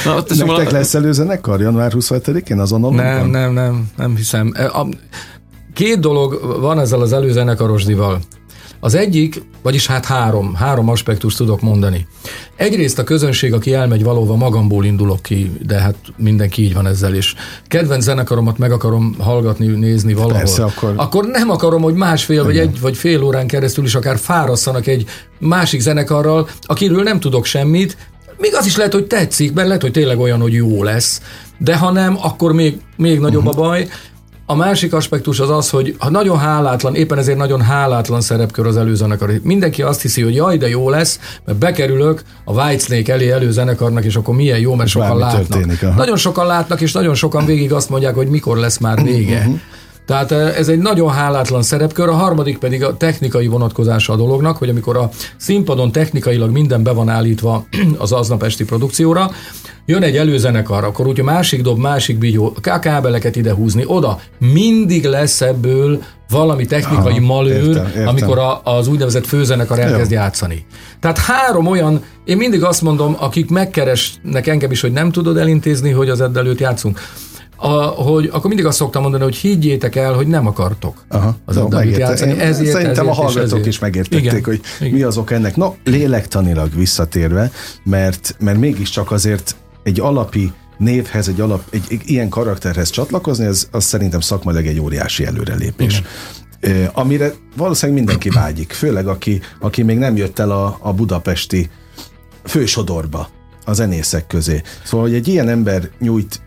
Na, 0.05 0.13
Nektek 0.15 0.45
vala... 0.45 0.71
lesz 0.71 0.93
előzenekar 0.93 1.61
január 1.61 1.91
27-én 1.95 2.59
az 2.59 2.71
Nem, 2.71 3.29
nem, 3.29 3.53
nem, 3.53 3.89
nem 3.97 4.15
hiszem. 4.15 4.53
A, 4.55 4.85
két 5.73 5.99
dolog 5.99 6.57
van 6.59 6.79
ezzel 6.79 7.01
az 7.01 7.13
előzenekarosdival. 7.13 8.19
Az 8.83 8.95
egyik, 8.95 9.43
vagyis 9.61 9.87
hát 9.87 10.05
három, 10.05 10.55
három 10.55 10.89
aspektust 10.89 11.37
tudok 11.37 11.61
mondani. 11.61 12.07
Egyrészt 12.55 12.99
a 12.99 13.03
közönség, 13.03 13.53
aki 13.53 13.73
elmegy 13.73 14.03
valóva, 14.03 14.35
magamból 14.35 14.85
indulok 14.85 15.21
ki, 15.21 15.51
de 15.67 15.79
hát 15.79 15.95
mindenki 16.17 16.63
így 16.63 16.73
van 16.73 16.87
ezzel, 16.87 17.15
és 17.15 17.35
kedvenc 17.67 18.03
zenekaromat 18.03 18.57
meg 18.57 18.71
akarom 18.71 19.15
hallgatni, 19.19 19.65
nézni 19.65 20.13
valahol. 20.13 20.37
Persze, 20.37 20.63
akkor... 20.63 20.93
akkor 20.95 21.25
nem 21.25 21.49
akarom, 21.49 21.81
hogy 21.81 21.93
másfél 21.93 22.43
vagy 22.43 22.57
egy 22.57 22.79
vagy 22.79 22.97
fél 22.97 23.23
órán 23.23 23.47
keresztül 23.47 23.85
is 23.85 23.95
akár 23.95 24.17
fárasszanak 24.17 24.87
egy 24.87 25.05
másik 25.39 25.79
zenekarral, 25.79 26.47
akiről 26.61 27.03
nem 27.03 27.19
tudok 27.19 27.45
semmit, 27.45 27.97
még 28.37 28.55
az 28.55 28.65
is 28.65 28.75
lehet, 28.75 28.93
hogy 28.93 29.07
tetszik, 29.07 29.53
mert 29.53 29.67
lehet, 29.67 29.81
hogy 29.81 29.91
tényleg 29.91 30.19
olyan, 30.19 30.41
hogy 30.41 30.53
jó 30.53 30.83
lesz, 30.83 31.21
de 31.57 31.77
ha 31.77 31.91
nem, 31.91 32.17
akkor 32.21 32.53
még, 32.53 32.79
még 32.97 33.19
nagyobb 33.19 33.45
uh-huh. 33.45 33.63
a 33.63 33.67
baj. 33.67 33.87
A 34.51 34.55
másik 34.55 34.93
aspektus 34.93 35.39
az 35.39 35.49
az, 35.49 35.69
hogy 35.69 35.95
ha 35.99 36.09
nagyon 36.09 36.39
hálátlan, 36.39 36.95
éppen 36.95 37.17
ezért 37.17 37.37
nagyon 37.37 37.61
hálátlan 37.61 38.21
szerepkör 38.21 38.67
az 38.67 38.77
előzenekar. 38.77 39.31
Mindenki 39.43 39.81
azt 39.81 40.01
hiszi, 40.01 40.21
hogy 40.21 40.35
jaj, 40.35 40.57
de 40.57 40.69
jó 40.69 40.89
lesz, 40.89 41.19
mert 41.45 41.57
bekerülök 41.57 42.21
a 42.43 42.53
Whitesnake 42.53 43.13
elé 43.13 43.29
előzenekarnak, 43.29 44.03
és 44.03 44.15
akkor 44.15 44.35
milyen 44.35 44.59
jó, 44.59 44.75
mert 44.75 44.89
sokan 44.89 45.07
Bármi 45.07 45.23
látnak. 45.23 45.47
Történik, 45.47 45.95
nagyon 45.95 46.17
sokan 46.17 46.45
látnak, 46.45 46.81
és 46.81 46.91
nagyon 46.91 47.15
sokan 47.15 47.45
végig 47.45 47.73
azt 47.73 47.89
mondják, 47.89 48.15
hogy 48.15 48.27
mikor 48.27 48.57
lesz 48.57 48.77
már 48.77 49.03
vége. 49.03 49.37
Uh-huh. 49.37 49.59
Tehát 50.05 50.31
ez 50.31 50.67
egy 50.67 50.79
nagyon 50.79 51.11
hálátlan 51.11 51.61
szerepkör, 51.61 52.09
a 52.09 52.13
harmadik 52.13 52.57
pedig 52.57 52.83
a 52.83 52.97
technikai 52.97 53.47
vonatkozása 53.47 54.13
a 54.13 54.15
dolognak, 54.15 54.57
hogy 54.57 54.69
amikor 54.69 54.97
a 54.97 55.09
színpadon 55.37 55.91
technikailag 55.91 56.51
minden 56.51 56.83
be 56.83 56.91
van 56.91 57.09
állítva 57.09 57.65
az 57.97 58.11
aznap 58.11 58.43
esti 58.43 58.63
produkcióra, 58.63 59.31
jön 59.85 60.03
egy 60.03 60.17
előzenekar, 60.17 60.83
akkor 60.83 61.07
úgy 61.07 61.19
a 61.19 61.23
másik 61.23 61.61
dob, 61.61 61.79
másik 61.79 62.17
bigyó, 62.17 62.55
kábeleket 62.61 63.35
ide 63.35 63.53
húzni, 63.53 63.83
oda, 63.85 64.19
mindig 64.37 65.05
lesz 65.05 65.41
ebből 65.41 66.01
valami 66.29 66.65
technikai 66.65 67.17
Aha, 67.17 67.25
malőr, 67.25 67.67
értem, 67.67 67.85
értem. 67.85 68.07
amikor 68.07 68.37
a, 68.37 68.61
az 68.63 68.87
úgynevezett 68.87 69.25
főzenekar 69.25 69.79
elkezd 69.79 70.11
Jó. 70.11 70.17
játszani. 70.17 70.65
Tehát 70.99 71.17
három 71.17 71.67
olyan, 71.67 72.03
én 72.25 72.37
mindig 72.37 72.63
azt 72.63 72.81
mondom, 72.81 73.15
akik 73.19 73.49
megkeresnek 73.49 74.47
engem 74.47 74.71
is, 74.71 74.81
hogy 74.81 74.91
nem 74.91 75.11
tudod 75.11 75.37
elintézni, 75.37 75.91
hogy 75.91 76.09
az 76.09 76.21
eddelőt 76.21 76.59
játszunk 76.59 76.99
a, 77.61 77.85
hogy 77.85 78.29
akkor 78.31 78.47
mindig 78.47 78.65
azt 78.65 78.77
szoktam 78.77 79.01
mondani, 79.01 79.23
hogy 79.23 79.35
higgyétek 79.35 79.95
el, 79.95 80.13
hogy 80.13 80.27
nem 80.27 80.47
akartok 80.47 81.03
Aha, 81.07 81.35
az 81.45 81.55
no, 81.55 81.81
játszani. 81.81 82.39
Ezért, 82.39 82.71
Szerintem 82.71 82.91
ezért, 82.91 83.07
a 83.07 83.13
hallgatók 83.13 83.43
ezért. 83.43 83.65
is 83.65 83.79
megértették, 83.79 84.25
Igen. 84.25 84.43
hogy 84.43 84.61
Igen. 84.79 84.93
mi 84.93 85.01
azok 85.01 85.31
ennek. 85.31 85.55
Na, 85.55 85.75
lélektanilag 85.83 86.75
visszatérve, 86.75 87.51
mert, 87.83 88.35
mert 88.39 88.57
mégiscsak 88.57 89.11
azért 89.11 89.55
egy 89.83 89.99
alapi 89.99 90.51
névhez, 90.77 91.27
egy, 91.27 91.41
alap, 91.41 91.63
egy, 91.69 91.83
egy 91.89 92.01
ilyen 92.05 92.29
karakterhez 92.29 92.89
csatlakozni, 92.89 93.45
az, 93.45 93.67
az 93.71 93.83
szerintem 93.83 94.19
szakmailag 94.19 94.65
egy 94.65 94.79
óriási 94.79 95.25
előrelépés. 95.25 96.03
Igen. 96.61 96.89
amire 96.93 97.33
valószínűleg 97.57 98.03
mindenki 98.03 98.29
vágyik, 98.29 98.71
főleg 98.71 99.07
aki, 99.07 99.41
aki 99.59 99.81
még 99.81 99.97
nem 99.97 100.15
jött 100.15 100.39
el 100.39 100.51
a, 100.51 100.77
a 100.81 100.93
budapesti 100.93 101.69
fősodorba 102.43 103.29
a 103.65 103.73
zenészek 103.73 104.27
közé. 104.27 104.61
Szóval, 104.83 105.05
hogy 105.05 105.15
egy 105.15 105.27
ilyen 105.27 105.49
ember 105.49 105.89
nyújt 105.99 106.41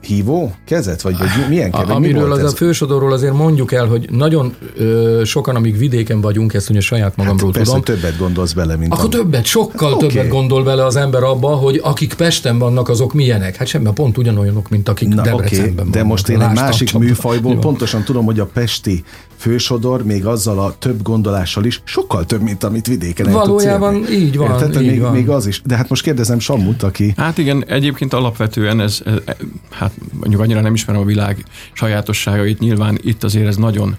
hívó 0.00 0.54
kezet? 0.64 1.02
Vagy, 1.02 1.18
vagy 1.18 1.28
milyen 1.48 1.70
kezet? 1.70 1.90
Amiről 1.90 2.32
az 2.32 2.38
ez? 2.38 2.52
a 2.52 2.56
fősodorról 2.56 3.12
azért 3.12 3.32
mondjuk 3.32 3.72
el, 3.72 3.86
hogy 3.86 4.08
nagyon 4.10 4.54
ö, 4.76 5.22
sokan, 5.24 5.56
amíg 5.56 5.78
vidéken 5.78 6.20
vagyunk, 6.20 6.54
ezt 6.54 6.70
ugye 6.70 6.80
saját 6.80 7.16
magamról 7.16 7.46
hát, 7.46 7.56
persze, 7.56 7.72
tudom. 7.72 7.96
többet 7.96 8.18
gondolsz 8.18 8.52
bele, 8.52 8.76
mint 8.76 8.92
Akkor 8.92 9.04
am... 9.04 9.10
többet, 9.10 9.44
sokkal 9.44 9.92
okay. 9.92 10.08
többet 10.08 10.28
gondol 10.28 10.64
bele 10.64 10.84
az 10.84 10.96
ember 10.96 11.22
abba, 11.22 11.48
hogy 11.48 11.80
akik 11.82 12.14
Pesten 12.14 12.58
vannak, 12.58 12.88
azok 12.88 13.12
milyenek. 13.12 13.56
Hát 13.56 13.66
semmi, 13.66 13.92
pont 13.94 14.18
ugyanolyanok, 14.18 14.68
mint 14.68 14.88
akik 14.88 15.08
Na, 15.08 15.22
Debrecenben 15.22 15.64
okay. 15.64 15.74
vannak. 15.74 15.92
De 15.92 16.02
most 16.02 16.28
én 16.28 16.40
egy 16.40 16.54
másik 16.54 16.98
műfajból 16.98 17.58
pontosan 17.58 18.04
tudom, 18.04 18.24
hogy 18.24 18.40
a 18.40 18.46
pesti 18.46 19.04
fősodor 19.36 20.04
még 20.04 20.26
azzal 20.26 20.58
a 20.58 20.74
több 20.78 21.02
gondolással 21.02 21.64
is 21.64 21.80
sokkal 21.84 22.24
több, 22.24 22.42
mint 22.42 22.64
amit 22.64 22.86
vidéken 22.86 23.32
Valójában 23.32 24.06
így 24.10 24.36
van. 24.36 24.50
Érted? 24.50 24.82
Így 24.82 24.90
még, 24.90 25.00
van. 25.00 25.12
még 25.12 25.28
az 25.28 25.46
is. 25.46 25.62
De 25.64 25.76
hát 25.76 25.88
most 25.88 26.02
kérdezem 26.02 26.38
Sammut, 26.38 26.82
aki... 26.82 27.12
Hát 27.16 27.38
igen, 27.38 27.64
egyébként 27.66 28.12
alapvetően 28.12 28.80
ez, 28.80 29.02
ez 29.04 29.89
hát 29.90 30.12
mondjuk 30.20 30.40
annyira 30.40 30.60
nem 30.60 30.74
ismerem 30.74 31.00
a 31.00 31.04
világ 31.04 31.44
sajátosságait, 31.72 32.58
nyilván 32.58 32.98
itt 33.02 33.24
azért 33.24 33.46
ez 33.46 33.56
nagyon 33.56 33.96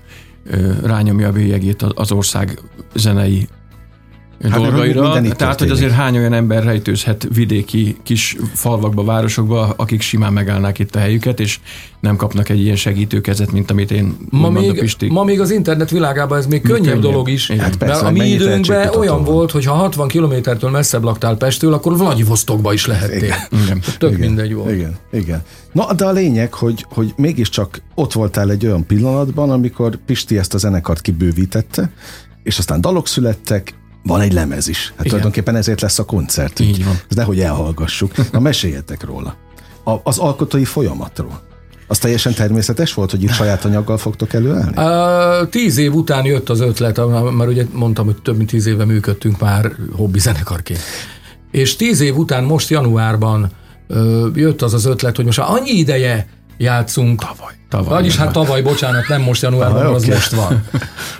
rányomja 0.83 1.27
a 1.27 1.31
bélyegét 1.31 1.81
az 1.81 2.11
ország 2.11 2.59
zenei 2.95 3.47
hát 4.49 4.61
dolgaira. 4.61 5.21
Tehát, 5.21 5.59
hogy 5.59 5.69
azért 5.69 5.91
hány 5.91 6.17
olyan 6.17 6.33
ember 6.33 6.63
rejtőzhet 6.63 7.27
vidéki 7.33 7.97
kis 8.03 8.37
falvakba, 8.53 9.03
városokba, 9.03 9.73
akik 9.75 10.01
simán 10.01 10.33
megállnák 10.33 10.79
itt 10.79 10.95
a 10.95 10.99
helyüket, 10.99 11.39
és 11.39 11.59
nem 11.99 12.15
kapnak 12.15 12.49
egy 12.49 12.61
ilyen 12.61 12.75
segítőkezet, 12.75 13.51
mint 13.51 13.71
amit 13.71 13.91
én 13.91 14.17
ma 14.29 14.49
még, 14.49 14.79
Pisti. 14.79 15.07
ma 15.09 15.23
még 15.23 15.39
az 15.39 15.51
internet 15.51 15.89
világában 15.89 16.37
ez 16.37 16.47
még 16.47 16.61
könnyebb, 16.61 16.83
könnyebb. 16.83 17.01
dolog 17.01 17.29
is. 17.29 17.51
Hát 17.51 17.77
persze, 17.77 18.03
mert 18.03 18.15
a 18.15 18.21
mi 18.21 18.29
időnkben 18.29 18.89
olyan 18.95 19.23
van. 19.23 19.33
volt, 19.33 19.51
hogy 19.51 19.65
ha 19.65 19.73
60 19.73 20.07
kilométertől 20.07 20.69
messzebb 20.69 21.03
laktál 21.03 21.37
Pestől, 21.37 21.73
akkor 21.73 21.97
Vladivostokba 21.97 22.73
is 22.73 22.85
lehettél. 22.85 23.23
Igen. 23.23 23.37
igen. 23.63 23.81
Tök 23.97 24.11
igen. 24.11 24.27
mindegy 24.27 24.53
volt. 24.53 24.71
Igen. 24.71 24.95
Igen. 25.11 25.41
Na, 25.71 25.93
de 25.93 26.05
a 26.05 26.11
lényeg, 26.11 26.53
hogy, 26.53 26.85
hogy 26.89 27.13
mégiscsak 27.15 27.81
ott 27.95 28.13
voltál 28.13 28.51
egy 28.51 28.65
olyan 28.65 28.85
pillanatban, 28.85 29.49
amikor 29.49 29.97
Pisti 30.05 30.37
ezt 30.37 30.53
a 30.53 30.57
zenekart 30.57 31.01
kibővítette, 31.01 31.91
és 32.43 32.57
aztán 32.57 32.81
dalok 32.81 33.07
születtek, 33.07 33.73
van 34.03 34.21
egy 34.21 34.33
lemez 34.33 34.67
is. 34.67 34.83
Hát 34.83 34.93
Igen. 34.93 35.07
tulajdonképpen 35.07 35.55
ezért 35.55 35.81
lesz 35.81 35.99
a 35.99 36.05
koncert. 36.05 36.59
Így 36.59 36.85
van. 36.85 36.99
Ez 37.09 37.15
nehogy 37.15 37.39
elhallgassuk. 37.39 38.31
Na 38.31 38.39
meséljetek 38.39 39.03
róla. 39.03 39.35
A, 39.83 39.91
az 40.03 40.17
alkotói 40.17 40.65
folyamatról. 40.65 41.41
Az 41.87 41.97
teljesen 41.97 42.33
természetes 42.33 42.93
volt, 42.93 43.11
hogy 43.11 43.23
itt 43.23 43.31
saját 43.31 43.65
anyaggal 43.65 43.97
fogtok 43.97 44.33
előállni? 44.33 44.73
Uh, 44.75 45.49
tíz 45.49 45.77
év 45.77 45.93
után 45.93 46.25
jött 46.25 46.49
az 46.49 46.59
ötlet, 46.59 46.97
mert 47.35 47.49
ugye 47.49 47.65
mondtam, 47.73 48.05
hogy 48.05 48.21
több 48.21 48.37
mint 48.37 48.49
tíz 48.49 48.65
éve 48.65 48.85
működtünk 48.85 49.39
már 49.39 49.71
hobbi 49.95 50.19
zenekarként. 50.19 50.79
És 51.51 51.75
tíz 51.75 51.99
év 51.99 52.17
után 52.17 52.43
most 52.43 52.69
januárban 52.69 53.51
uh, 53.87 54.27
jött 54.35 54.61
az 54.61 54.73
az 54.73 54.85
ötlet, 54.85 55.15
hogy 55.15 55.25
most 55.25 55.37
már 55.37 55.49
annyi 55.49 55.71
ideje 55.71 56.27
játszunk. 56.57 57.19
Tavaly. 57.19 57.53
tavaly 57.69 57.89
Vagyis 57.89 58.15
hát 58.15 58.31
tavaly, 58.31 58.61
bocsánat, 58.61 59.07
nem 59.07 59.21
most 59.21 59.41
januárban, 59.41 59.85
az 59.85 60.03
okay. 60.03 60.15
most 60.15 60.31
van, 60.31 60.65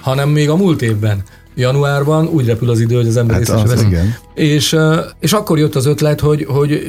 hanem 0.02 0.30
még 0.30 0.50
a 0.50 0.56
múlt 0.56 0.82
évben 0.82 1.24
januárban, 1.56 2.28
úgy 2.28 2.46
repül 2.46 2.70
az 2.70 2.80
idő, 2.80 2.96
hogy 2.96 3.08
az 3.08 3.18
ember 3.18 3.36
hát 3.36 3.42
észre 3.42 3.74
az, 3.74 3.82
igen. 3.82 4.16
És, 4.34 4.78
és 5.20 5.34
akkor 5.34 5.58
jött 5.58 5.76
az 5.76 5.86
ötlet, 5.86 6.20
hogy, 6.20 6.46
hogy 6.50 6.82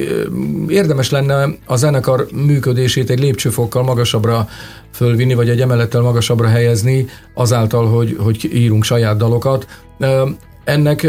érdemes 0.67 1.09
lenne 1.09 1.47
a 1.65 1.75
zenekar 1.75 2.27
működését 2.45 3.09
egy 3.09 3.19
lépcsőfokkal 3.19 3.83
magasabbra 3.83 4.47
fölvinni, 4.93 5.33
vagy 5.33 5.49
egy 5.49 5.61
emelettel 5.61 6.01
magasabbra 6.01 6.47
helyezni, 6.47 7.05
azáltal, 7.33 7.87
hogy, 7.87 8.17
hogy 8.19 8.49
írunk 8.53 8.83
saját 8.83 9.17
dalokat. 9.17 9.67
Ennek 10.63 11.01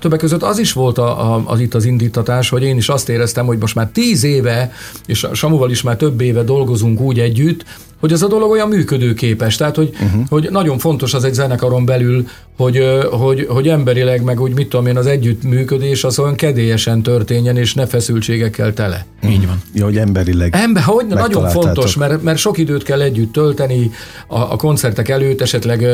többek 0.00 0.18
között 0.18 0.42
az 0.42 0.58
is 0.58 0.72
volt 0.72 0.98
a, 0.98 1.34
a, 1.34 1.42
az 1.46 1.60
itt 1.60 1.74
az 1.74 1.84
indítatás, 1.84 2.48
hogy 2.48 2.62
én 2.62 2.76
is 2.76 2.88
azt 2.88 3.08
éreztem, 3.08 3.46
hogy 3.46 3.58
most 3.58 3.74
már 3.74 3.88
tíz 3.92 4.24
éve, 4.24 4.72
és 5.06 5.26
Samuval 5.32 5.70
is 5.70 5.82
már 5.82 5.96
több 5.96 6.20
éve 6.20 6.42
dolgozunk 6.42 7.00
úgy 7.00 7.18
együtt, 7.18 7.64
hogy 8.00 8.12
ez 8.12 8.22
a 8.22 8.28
dolog 8.28 8.50
olyan 8.50 8.68
működőképes. 8.68 9.56
Tehát, 9.56 9.76
hogy, 9.76 9.90
uh-huh. 9.92 10.26
hogy 10.28 10.48
nagyon 10.50 10.78
fontos 10.78 11.14
az 11.14 11.24
egy 11.24 11.34
zenekaron 11.34 11.84
belül, 11.84 12.26
hogy, 12.56 12.84
hogy, 13.10 13.46
hogy 13.48 13.68
emberileg, 13.68 14.22
meg 14.22 14.40
úgy 14.40 14.54
mit 14.54 14.68
tudom 14.68 14.86
én, 14.86 14.96
az 14.96 15.06
együttműködés 15.06 16.04
az 16.04 16.18
olyan 16.18 16.34
kedélyesen 16.34 17.02
történjen, 17.02 17.56
és 17.56 17.74
ne 17.74 17.86
feszültségekkel 17.86 18.72
tele. 18.72 19.06
Uh-huh. 19.16 19.32
Így 19.32 19.46
van. 19.46 19.62
Ja, 19.74 19.84
hogy 19.84 19.96
emberileg 19.96 20.54
Ember, 20.54 20.82
hogy 20.82 21.06
nagyon 21.06 21.48
fontos, 21.48 21.96
mert, 21.96 22.22
mert 22.22 22.38
sok 22.38 22.58
időt 22.58 22.82
kell 22.82 23.00
együtt 23.00 23.32
tölteni 23.32 23.90
a, 24.26 24.38
a 24.38 24.56
koncertek 24.56 25.08
előtt, 25.08 25.40
esetleg 25.40 25.86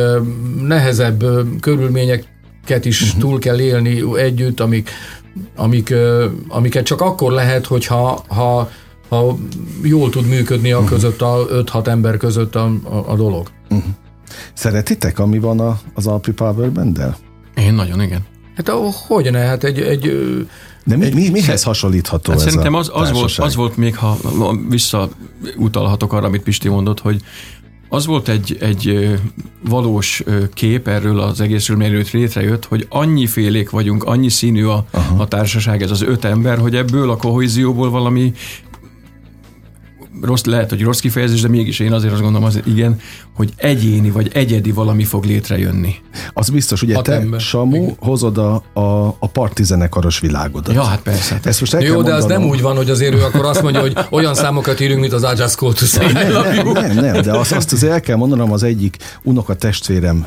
nehezebb 0.66 1.25
körülmények 1.61 2.25
is 2.85 3.03
uh-huh. 3.03 3.21
túl 3.21 3.39
kell 3.39 3.61
élni 3.61 4.03
együtt, 4.17 4.61
amik, 4.61 4.91
amik, 5.57 5.95
amiket 6.49 6.85
csak 6.85 7.01
akkor 7.01 7.33
lehet, 7.33 7.67
hogyha 7.67 8.25
ha, 8.29 8.71
ha 9.09 9.39
jól 9.83 10.11
tud 10.11 10.27
működni 10.27 10.73
a 10.73 10.77
uh-huh. 10.77 10.93
között, 10.93 11.23
a 11.23 11.47
5-6 11.51 11.87
ember 11.87 12.17
között 12.17 12.55
a, 12.55 12.73
a, 12.83 13.11
a 13.11 13.17
dolog. 13.17 13.51
Uh-huh. 13.71 13.91
Szeretitek, 14.55 15.19
ami 15.19 15.39
van 15.39 15.61
a, 15.61 15.81
az 15.95 16.07
Alpi 16.07 16.33
Power 16.33 16.73
Band-del? 16.73 17.17
Én 17.57 17.75
nagyon, 17.75 18.03
igen. 18.03 18.21
Hát 18.57 18.69
hogy 19.07 19.31
ne, 19.31 19.39
hát 19.39 19.65
egy, 19.65 19.81
egy 19.81 20.13
de 20.85 20.97
mi, 20.97 21.05
egy, 21.05 21.15
mi, 21.15 21.29
mihez 21.29 21.63
hasonlítható 21.63 22.31
hát 22.31 22.41
ez 22.41 22.47
Szerintem 22.47 22.75
az, 22.75 22.91
az, 22.93 23.13
volt, 23.13 23.39
az 23.39 23.55
volt 23.55 23.77
még, 23.77 23.97
ha 23.97 24.17
visszautalhatok 24.69 26.13
arra, 26.13 26.27
amit 26.27 26.43
Pisti 26.43 26.69
mondott, 26.69 27.01
hogy 27.01 27.23
az 27.88 28.07
volt 28.07 28.28
egy, 28.28 28.57
egy 28.61 29.14
valós 29.69 30.23
kép 30.55 30.88
erről 30.88 31.21
az 31.21 31.40
egészről, 31.40 31.76
mielőtt 31.76 32.11
létrejött, 32.11 32.64
hogy 32.64 32.87
annyi 32.88 33.26
félék 33.26 33.71
vagyunk, 33.71 34.05
annyi 34.05 34.28
színű 34.28 34.64
a, 34.64 34.87
a 35.16 35.28
társaság, 35.28 35.83
ez 35.83 35.90
az 35.90 36.02
öt 36.02 36.25
ember, 36.25 36.59
hogy 36.59 36.76
ebből 36.76 37.11
a 37.11 37.16
kohézióból 37.16 37.90
valami 37.90 38.33
rossz, 40.23 40.45
lehet, 40.45 40.71
hogy 40.71 40.83
rossz 40.83 40.99
kifejezés, 40.99 41.41
de 41.41 41.49
mégis 41.49 41.79
én 41.79 41.93
azért 41.93 42.12
azt 42.12 42.23
gondolom, 42.23 42.47
az 42.47 42.61
igen, 42.65 43.00
hogy 43.35 43.53
egyéni 43.57 44.11
vagy 44.11 44.31
egyedi 44.33 44.71
valami 44.71 45.05
fog 45.05 45.25
létrejönni. 45.25 45.95
Az 46.33 46.49
biztos, 46.49 46.83
ugye 46.83 46.95
Hat 46.95 47.05
te, 47.05 47.12
ember. 47.12 47.41
Samu, 47.41 47.76
Igen. 47.76 47.97
hozod 47.99 48.38
a, 48.38 48.55
a, 48.73 49.07
a 49.19 49.29
partizene-karos 49.33 50.19
világodat. 50.19 50.75
Ja, 50.75 50.83
hát 50.83 51.03
persze. 51.03 51.35
Hát 51.35 51.47
Ezt 51.47 51.61
most 51.61 51.75
el 51.75 51.81
Jó, 51.81 51.95
kell 51.95 52.03
de 52.03 52.15
az 52.15 52.21
mondanom. 52.21 52.43
nem 52.43 52.53
úgy 52.53 52.62
van, 52.62 52.76
hogy 52.76 52.91
azért 52.91 53.15
ő 53.15 53.23
akkor 53.23 53.45
azt 53.45 53.62
mondja, 53.62 53.81
hogy 53.81 53.97
olyan 54.11 54.35
számokat 54.35 54.81
írunk, 54.81 55.00
mint 55.00 55.12
az 55.12 55.23
I 55.23 55.41
just 55.41 55.55
called 55.55 55.76
to 55.76 55.85
say 55.85 56.09
I 56.09 56.12
Nem, 56.12 56.33
nem, 56.33 56.73
nem, 56.73 57.05
nem, 57.05 57.23
de 57.23 57.33
azt, 57.33 57.53
azt 57.53 57.73
azért 57.73 57.93
el 57.93 58.00
kell 58.00 58.17
mondanom, 58.17 58.53
az 58.53 58.62
egyik 58.62 58.97
unoka 59.23 59.55
testvérem 59.55 60.26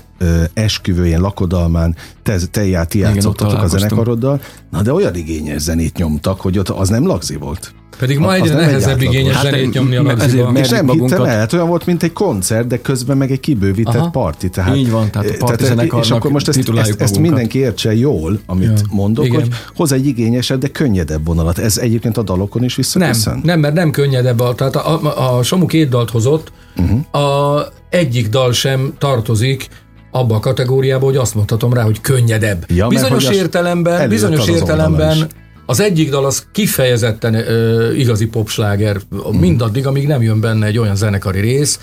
esküvőjén, 0.53 1.19
lakodalmán, 1.19 1.95
te, 2.23 2.37
te 2.51 2.65
játszottatok 2.65 3.61
a 3.61 3.67
zenekaroddal, 3.67 4.41
na 4.71 4.81
de 4.81 4.93
olyan 4.93 5.15
igényes 5.15 5.61
zenét 5.61 5.97
nyomtak, 5.97 6.41
hogy 6.41 6.57
ott 6.57 6.69
az 6.69 6.89
nem 6.89 7.07
lagzi 7.07 7.35
volt. 7.35 7.73
Pedig 7.99 8.17
ma 8.17 8.33
egyre 8.33 8.53
nem 8.53 8.59
egy 8.59 8.65
nehezebb 8.65 9.01
igényes 9.01 9.35
Hát, 9.35 9.43
zenét 9.43 9.73
nyomni 9.73 9.95
a 9.95 10.01
lagziba. 10.01 10.27
És 10.29 10.33
nem 10.37 10.51
Merjük 10.53 10.69
hittem 10.69 10.85
magunkat. 10.85 11.27
el, 11.27 11.37
hát 11.37 11.53
olyan 11.53 11.67
volt, 11.67 11.85
mint 11.85 12.03
egy 12.03 12.13
koncert, 12.13 12.67
de 12.67 12.81
közben 12.81 13.17
meg 13.17 13.31
egy 13.31 13.39
kibővített 13.39 13.95
Aha. 13.95 14.09
parti. 14.09 14.49
Tehát, 14.49 14.75
Így 14.75 14.91
van, 14.91 15.11
tehát 15.11 15.27
a 15.27 15.31
eh, 15.31 15.37
partizenekarnak 15.37 16.03
És 16.05 16.11
akkor 16.11 16.31
most 16.31 16.47
ezt, 16.47 16.57
ezt, 16.57 16.69
ezt 16.77 16.97
magunkat. 16.99 17.19
mindenki 17.19 17.57
értse 17.59 17.95
jól, 17.95 18.39
amit 18.45 18.67
Ja. 18.79 18.85
mondok, 18.91 19.25
Igen. 19.25 19.39
hogy 19.39 19.49
hoz 19.75 19.91
egy 19.91 20.05
igényesebb, 20.07 20.59
de 20.59 20.67
könnyedebb 20.67 21.25
vonalat. 21.25 21.57
Ez 21.57 21.77
egyébként 21.77 22.17
a 22.17 22.21
dalokon 22.23 22.63
is 22.63 22.75
Nem, 22.75 22.85
visszaköszön? 22.85 23.39
nem, 23.43 23.59
mert 23.59 23.73
nem 23.73 23.91
könnyedebb. 23.91 24.39
A, 24.39 24.55
tehát 24.55 24.75
a, 24.75 24.99
a, 25.03 25.37
a 25.37 25.43
Samu 25.43 25.65
két 25.65 25.89
dalt 25.89 26.09
hozott, 26.09 26.51
uh-huh. 26.77 27.23
a 27.23 27.65
egyik 27.89 28.29
dal 28.29 28.51
sem 28.53 28.93
tartozik 28.97 29.67
abba 30.11 30.35
a 30.35 30.39
kategóriába, 30.39 31.05
hogy 31.05 31.15
azt 31.15 31.35
mondhatom 31.35 31.73
rá, 31.73 31.83
hogy 31.83 32.01
könnyedebb. 32.01 32.65
Ja, 32.67 32.87
bizonyos 32.87 33.25
hogy 33.25 33.35
értelemben, 33.35 34.09
bizonyos 34.09 34.47
értelemben 34.47 35.15
is. 35.15 35.25
Az 35.69 35.79
egyik 35.79 36.09
dal 36.09 36.25
az 36.25 36.47
kifejezetten 36.51 37.33
ö, 37.33 37.91
igazi 37.93 38.27
popsláger, 38.27 38.97
mindaddig, 39.39 39.87
amíg 39.87 40.07
nem 40.07 40.21
jön 40.21 40.39
benne 40.39 40.65
egy 40.65 40.77
olyan 40.77 40.95
zenekari 40.95 41.39
rész, 41.39 41.79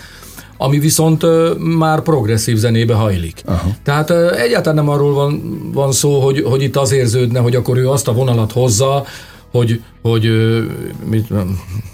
ami 0.57 0.79
viszont 0.79 1.23
ö, 1.23 1.53
már 1.57 2.01
progresszív 2.01 2.57
zenébe 2.57 2.93
hajlik. 2.93 3.41
Aha. 3.45 3.69
Tehát 3.83 4.09
ö, 4.09 4.35
egyáltalán 4.35 4.85
nem 4.85 4.93
arról 4.93 5.13
van, 5.13 5.59
van 5.73 5.91
szó, 5.91 6.19
hogy, 6.19 6.43
hogy 6.43 6.61
itt 6.61 6.75
az 6.75 6.91
érződne, 6.91 7.39
hogy 7.39 7.55
akkor 7.55 7.77
ő 7.77 7.89
azt 7.89 8.07
a 8.07 8.13
vonalat 8.13 8.51
hozza, 8.51 9.05
hogy, 9.51 9.81
hogy 10.01 10.29
mit, 11.09 11.29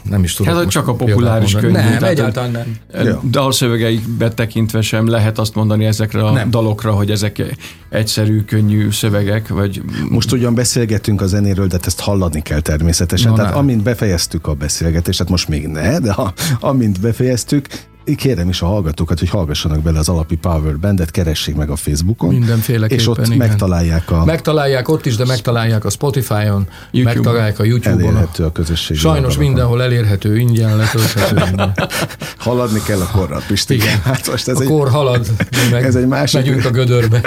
nem 0.10 0.24
is 0.24 0.34
tudom. 0.34 0.56
Hát, 0.56 0.68
csak 0.68 0.88
a 0.88 0.94
populáris 0.94 1.54
könnyű, 1.54 1.72
Nem, 1.72 1.84
tehát, 1.84 2.04
egyáltalán 2.04 2.52
nem. 2.52 3.20
Dalszövegeikbe 3.30 4.30
tekintve 4.30 4.82
sem 4.82 5.08
lehet 5.08 5.40
azt 5.40 5.56
mondani 5.56 5.86
ezekre 5.86 6.24
a 6.24 6.32
Nem. 6.32 6.50
dalokra, 6.50 6.92
hogy 6.92 7.12
ezek 7.12 7.58
egyszerű, 7.90 8.42
könnyű 8.42 8.92
szövegek, 8.92 9.48
vagy 9.48 9.82
Most 10.10 10.32
ugyan 10.32 10.56
beszélgetünk 10.56 11.22
a 11.22 11.26
zenéről, 11.26 11.68
de 11.68 11.78
ezt 11.84 12.00
hallani 12.00 12.42
kell 12.42 12.60
természetesen. 12.60 13.30
Na, 13.30 13.38
Tehát 13.38 13.54
ne. 13.54 13.60
amint 13.60 13.84
befejeztük 13.84 14.48
a 14.48 14.54
beszélgetést, 14.54 15.20
hát 15.20 15.30
most 15.30 15.48
még 15.48 15.68
ne, 15.68 16.00
de 16.00 16.12
ha, 16.12 16.34
amint 16.60 17.02
befejeztük, 17.02 17.68
kérem 18.16 18.50
is 18.50 18.62
a 18.62 18.66
hallgatókat, 18.66 19.20
hogy 19.20 19.30
hallgassanak 19.30 19.82
bele 19.82 20.00
az 20.00 20.10
alapi 20.10 20.36
Power 20.36 20.80
Bandet, 20.80 21.12
keressék 21.12 21.56
meg 21.56 21.70
a 21.70 21.76
Facebookon. 21.76 22.30
Mindenféleképpen, 22.34 22.98
És 22.98 23.08
ott 23.08 23.26
igen. 23.26 23.38
megtalálják 23.38 24.12
a 24.12 24.26
Megtalálják 24.26 24.88
ott 24.88 25.06
is, 25.06 25.16
de 25.16 25.26
megtalálják 25.26 25.86
a 25.86 25.90
Spotify-on, 25.90 26.68
YouTube-on. 26.92 27.04
megtalálják 27.04 27.60
a 27.60 27.64
YouTube-on. 27.64 28.02
elérhető 28.16 28.44
a 28.44 28.52
közösségi 28.52 29.00
Sajnos 29.00 29.18
oldalakon. 29.20 29.46
mindenhol 29.46 29.82
elérhető, 29.84 30.38
ingyen 30.38 30.78
letölthető. 30.78 31.72
Haladni 32.38 32.80
kell 32.86 33.00
a 33.00 33.10
korral, 33.12 33.42
Pisti. 33.48 33.74
Igen. 33.74 34.02
Hát 34.04 34.30
most 34.32 34.48
ez 34.48 34.58
A 34.60 34.62
egy, 34.62 34.68
kor 34.68 34.90
halad, 34.90 35.28
meg 35.72 35.84
ez 35.84 35.96
egy 35.96 36.08
másik- 36.08 36.42
megyünk 36.42 36.66
a 36.66 36.70
gödörbe. 36.70 37.22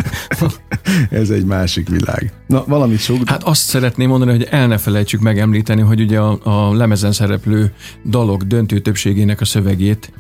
ez 1.11 1.30
egy 1.30 1.45
másik 1.45 1.88
világ. 1.88 2.33
Na, 2.47 2.64
valamit 2.66 3.00
sug. 3.00 3.23
Hát 3.28 3.42
azt 3.42 3.62
szeretném 3.62 4.09
mondani, 4.09 4.30
hogy 4.30 4.47
el 4.50 4.66
ne 4.66 4.78
felejtsük 4.78 5.21
megemlíteni, 5.21 5.80
hogy 5.80 6.00
ugye 6.00 6.18
a, 6.18 6.38
a 6.42 6.75
lemezen 6.75 7.12
szereplő 7.12 7.73
dalok 8.09 8.42
döntő 8.42 8.78
többségének 8.78 9.40
a 9.40 9.45
szövegét 9.45 10.12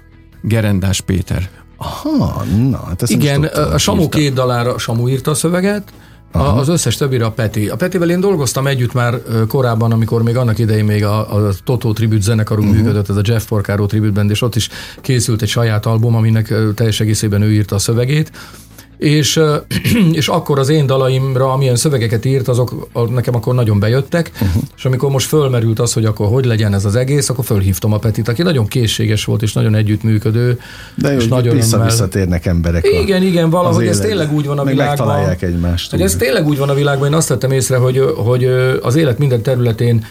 Gerendás 0.46 1.00
Péter. 1.00 1.48
Ha, 1.76 2.44
na, 2.70 2.84
hát 2.86 3.02
ezt 3.02 3.12
Igen, 3.12 3.40
tudtam. 3.40 3.72
a 3.72 3.78
Samu 3.78 4.08
két 4.08 4.32
dalára 4.32 4.78
Samu 4.78 5.08
írta 5.08 5.30
a 5.30 5.34
szöveget, 5.34 5.92
a, 6.32 6.38
az 6.38 6.68
összes 6.68 6.96
többire 6.96 7.24
a 7.24 7.30
Peti. 7.30 7.68
A 7.68 7.76
Petivel 7.76 8.10
én 8.10 8.20
dolgoztam 8.20 8.66
együtt 8.66 8.92
már 8.92 9.22
korábban, 9.48 9.92
amikor 9.92 10.22
még 10.22 10.36
annak 10.36 10.58
idején 10.58 10.84
még 10.84 11.04
a, 11.04 11.34
a 11.34 11.52
Totó 11.64 11.92
tribut 11.92 12.22
zenekarunk 12.22 12.68
uh-huh. 12.68 12.84
működött, 12.84 13.08
ez 13.08 13.16
a 13.16 13.20
Jeff 13.24 13.44
Porcaro 13.44 13.86
tribute 13.86 14.12
band, 14.12 14.30
és 14.30 14.42
ott 14.42 14.56
is 14.56 14.68
készült 15.00 15.42
egy 15.42 15.48
saját 15.48 15.86
album, 15.86 16.14
aminek 16.14 16.54
teljes 16.74 17.00
egészében 17.00 17.42
ő 17.42 17.52
írta 17.52 17.74
a 17.74 17.78
szövegét. 17.78 18.30
És, 18.98 19.40
és 20.12 20.28
akkor 20.28 20.58
az 20.58 20.68
én 20.68 20.86
dalaimra, 20.86 21.52
amilyen 21.52 21.76
szövegeket 21.76 22.24
írt, 22.24 22.48
azok 22.48 22.88
nekem 23.10 23.34
akkor 23.34 23.54
nagyon 23.54 23.78
bejöttek, 23.78 24.30
uh-huh. 24.34 24.62
és 24.76 24.84
amikor 24.84 25.10
most 25.10 25.26
fölmerült 25.26 25.78
az, 25.78 25.92
hogy 25.92 26.04
akkor 26.04 26.26
hogy 26.28 26.44
legyen 26.44 26.74
ez 26.74 26.84
az 26.84 26.96
egész, 26.96 27.28
akkor 27.28 27.44
fölhívtam 27.44 27.92
a 27.92 27.98
Petit, 27.98 28.28
aki 28.28 28.42
nagyon 28.42 28.66
készséges 28.66 29.24
volt, 29.24 29.42
és 29.42 29.52
nagyon 29.52 29.74
együttműködő, 29.74 30.60
De 30.94 31.10
jó, 31.12 31.16
és 31.18 31.22
nagyon 31.28 31.44
örömmel- 31.46 31.62
vissza-visszatérnek 31.64 32.46
emberek. 32.46 32.84
a- 32.84 33.00
igen, 33.00 33.22
igen, 33.22 33.50
valahogy 33.50 33.86
ez 33.86 33.98
tényleg 33.98 34.32
úgy 34.32 34.46
van 34.46 34.58
a 34.58 34.64
Meg 34.64 34.72
világban. 34.74 35.06
megtalálják 35.06 35.42
egymást. 35.42 35.90
Hogy 35.90 36.00
ez 36.02 36.16
tényleg 36.16 36.46
úgy 36.46 36.58
van 36.58 36.68
a 36.68 36.74
világban, 36.74 37.08
én 37.08 37.14
azt 37.14 37.28
vettem 37.28 37.50
észre, 37.50 37.76
hogy, 37.76 38.02
hogy 38.16 38.44
az 38.82 38.94
élet 38.96 39.18
minden 39.18 39.42
területén 39.42 40.04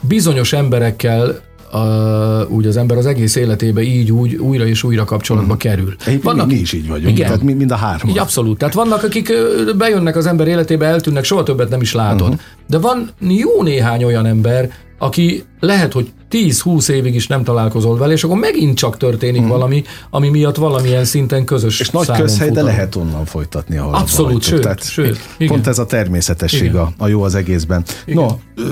bizonyos 0.00 0.52
emberekkel 0.52 1.40
uh, 1.74 2.50
úgy 2.50 2.66
az 2.66 2.76
ember 2.76 2.96
az 2.96 3.06
egész 3.06 3.36
életébe 3.36 3.82
így 3.82 4.12
úgy 4.12 4.34
újra 4.34 4.66
és 4.66 4.82
újra 4.82 5.04
kapcsolatba 5.04 5.56
kerül. 5.56 5.88
Egyébként 5.90 6.22
Vannak, 6.22 6.46
mi, 6.46 6.54
mi 6.54 6.60
is 6.60 6.72
így 6.72 6.88
vagyunk, 6.88 7.10
Igen. 7.10 7.26
tehát 7.26 7.42
mi, 7.42 7.52
mind 7.52 7.70
a 7.70 7.76
hárman. 7.76 8.08
így 8.08 8.18
abszolút. 8.18 8.58
Tehát 8.58 8.74
vannak, 8.74 9.02
akik 9.02 9.32
bejönnek 9.76 10.16
az 10.16 10.26
ember 10.26 10.46
életébe, 10.46 10.86
eltűnnek, 10.86 11.24
soha 11.24 11.42
többet 11.42 11.68
nem 11.68 11.80
is 11.80 11.92
látod. 11.92 12.20
Mhm. 12.20 12.28
Uh-huh. 12.28 12.40
De 12.68 12.78
van 12.78 13.10
jó 13.28 13.62
néhány 13.62 14.04
olyan 14.04 14.26
ember, 14.26 14.70
aki 15.04 15.44
lehet, 15.60 15.92
hogy 15.92 16.12
10-20 16.30 16.88
évig 16.88 17.14
is 17.14 17.26
nem 17.26 17.44
találkozol 17.44 17.96
vele, 17.96 18.12
és 18.12 18.24
akkor 18.24 18.36
megint 18.36 18.76
csak 18.76 18.96
történik 18.96 19.40
uh-huh. 19.40 19.56
valami, 19.56 19.84
ami 20.10 20.28
miatt 20.28 20.56
valamilyen 20.56 21.04
szinten 21.04 21.44
közös. 21.44 21.80
És 21.80 21.90
nagy 21.90 22.06
közhely, 22.06 22.48
de 22.48 22.54
futunk. 22.54 22.76
lehet 22.76 22.96
onnan 22.96 23.24
folytatni, 23.24 23.76
ahol 23.76 23.94
Abszolút, 23.94 24.46
abba 24.46 24.56
hagytuk. 24.56 24.82
sőt, 24.82 25.06
sőt, 25.06 25.18
igen. 25.36 25.52
Pont 25.52 25.66
ez 25.66 25.78
a 25.78 25.86
természetesség 25.86 26.62
Igen. 26.64 26.76
a, 26.76 26.92
a 26.98 27.08
jó 27.08 27.22
az 27.22 27.34
egészben. 27.34 27.84
No, 28.06 28.26
ö, 28.56 28.62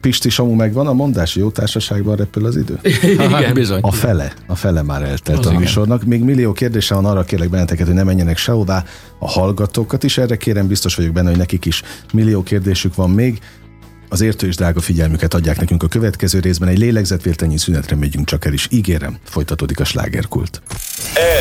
Pisti 0.00 0.28
Samu 0.28 0.54
megvan 0.54 0.86
a 0.86 0.92
mondás, 0.92 1.36
jó 1.36 1.50
társaságban 1.50 2.16
repül 2.16 2.46
az 2.46 2.56
idő? 2.56 2.78
Hát 3.18 3.40
Igen. 3.40 3.54
bizony. 3.54 3.80
A 3.82 3.92
fele, 3.92 4.32
a 4.46 4.54
fele 4.54 4.82
már 4.82 5.02
eltelt 5.02 5.38
Az 5.38 5.46
a 5.46 5.48
igen. 5.48 5.60
műsornak. 5.60 6.04
Még 6.04 6.22
millió 6.22 6.52
kérdése 6.52 6.94
van, 6.94 7.04
arra 7.04 7.22
kérlek 7.22 7.50
benneteket, 7.50 7.86
hogy 7.86 7.94
ne 7.94 8.02
menjenek 8.02 8.36
sehová. 8.36 8.84
A 9.18 9.28
hallgatókat 9.28 10.04
is 10.04 10.18
erre 10.18 10.36
kérem, 10.36 10.66
biztos 10.66 10.94
vagyok 10.94 11.12
benne, 11.12 11.28
hogy 11.28 11.38
nekik 11.38 11.64
is 11.64 11.82
millió 12.12 12.42
kérdésük 12.42 12.94
van 12.94 13.10
még. 13.10 13.38
Az 14.08 14.20
értő 14.20 14.46
és 14.46 14.56
drága 14.56 14.80
figyelmüket 14.80 15.34
adják 15.34 15.58
nekünk 15.58 15.82
a 15.82 15.88
következő 15.88 16.40
részben. 16.40 16.68
Egy 16.68 16.78
lélegzetvértelnyi 16.78 17.58
szünetre 17.58 17.96
megyünk 17.96 18.26
csak 18.26 18.44
el, 18.44 18.52
és 18.52 18.66
ígérem, 18.70 19.18
folytatódik 19.24 19.80
a 19.80 19.84
slágerkult. 19.84 20.62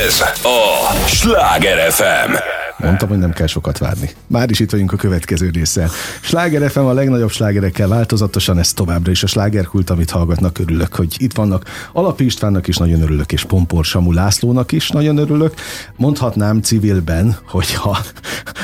Ez 0.05 0.21
a 0.43 1.07
Sláger 1.07 1.91
FM. 1.91 2.56
Mondtam, 2.77 3.09
hogy 3.09 3.17
nem 3.17 3.31
kell 3.31 3.47
sokat 3.47 3.77
várni. 3.77 4.09
Már 4.27 4.49
is 4.49 4.59
itt 4.59 4.71
vagyunk 4.71 4.91
a 4.91 4.95
következő 4.95 5.49
résszel. 5.49 5.89
Sláger 6.21 6.69
FM 6.71 6.79
a 6.79 6.93
legnagyobb 6.93 7.31
slágerekkel 7.31 7.87
változatosan, 7.87 8.59
ez 8.59 8.73
továbbra 8.73 9.11
is 9.11 9.23
a 9.23 9.27
slágerkult, 9.27 9.89
amit 9.89 10.09
hallgatnak, 10.09 10.59
örülök, 10.59 10.95
hogy 10.95 11.15
itt 11.17 11.33
vannak. 11.33 11.65
Alapi 11.93 12.25
Istvánnak 12.25 12.67
is 12.67 12.77
nagyon 12.77 13.01
örülök, 13.01 13.31
és 13.31 13.43
Pompor 13.43 13.85
Samu 13.85 14.11
Lászlónak 14.11 14.71
is 14.71 14.89
nagyon 14.89 15.17
örülök. 15.17 15.53
Mondhatnám 15.95 16.61
civilben, 16.61 17.37
hogyha 17.47 17.97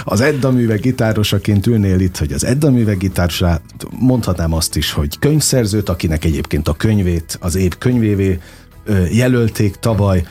az 0.04 0.22
Edda 0.22 0.52
művek 0.52 0.80
gitárosaként 0.80 1.68
ülnél 1.68 2.00
itt, 2.00 2.18
hogy 2.18 2.32
az 2.34 2.46
Edda 2.46 2.72
művek 2.72 2.98
gitárosát, 2.98 3.62
mondhatnám 4.00 4.54
azt 4.54 4.76
is, 4.76 4.92
hogy 4.92 5.20
könyvszerzőt, 5.20 5.90
akinek 5.90 6.26
egyébként 6.26 6.68
a 6.68 6.74
könyvét 6.74 7.38
az 7.42 7.56
év 7.56 7.78
könyvévé 7.78 8.40
jelölték 9.12 9.76
tavaly, 9.76 10.26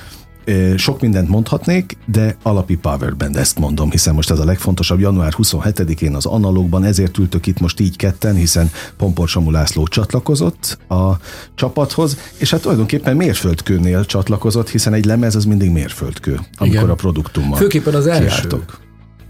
Sok 0.76 1.00
mindent 1.00 1.28
mondhatnék, 1.28 1.96
de 2.07 2.37
alapi 2.42 2.76
Power 2.76 3.16
Band 3.16 3.37
ezt 3.37 3.59
mondom, 3.59 3.90
hiszen 3.90 4.14
most 4.14 4.31
ez 4.31 4.38
a 4.38 4.44
legfontosabb. 4.44 5.00
Január 5.00 5.33
27-én 5.38 6.14
az 6.14 6.26
analógban, 6.26 6.85
ezért 6.85 7.18
ültök 7.18 7.46
itt 7.46 7.61
most 7.61 7.81
így 7.81 7.96
ketten, 7.96 8.35
hiszen 8.35 8.70
Pompor 8.96 9.28
Samu 9.28 9.50
László 9.50 9.87
csatlakozott 9.87 10.78
a 10.88 11.11
csapathoz, 11.55 12.18
és 12.37 12.50
hát 12.50 12.61
tulajdonképpen 12.61 13.16
mérföldkőnél 13.16 14.05
csatlakozott, 14.05 14.70
hiszen 14.70 14.94
egy 14.94 15.05
lemez 15.05 15.35
az 15.35 15.44
mindig 15.44 15.70
mérföldkő, 15.70 16.40
amikor 16.57 16.76
Igen. 16.76 16.90
a 16.90 16.94
produktummal 16.94 17.59
Főképpen 17.59 17.94
az 17.94 18.07
első. 18.07 18.24
kiálltok. 18.24 18.81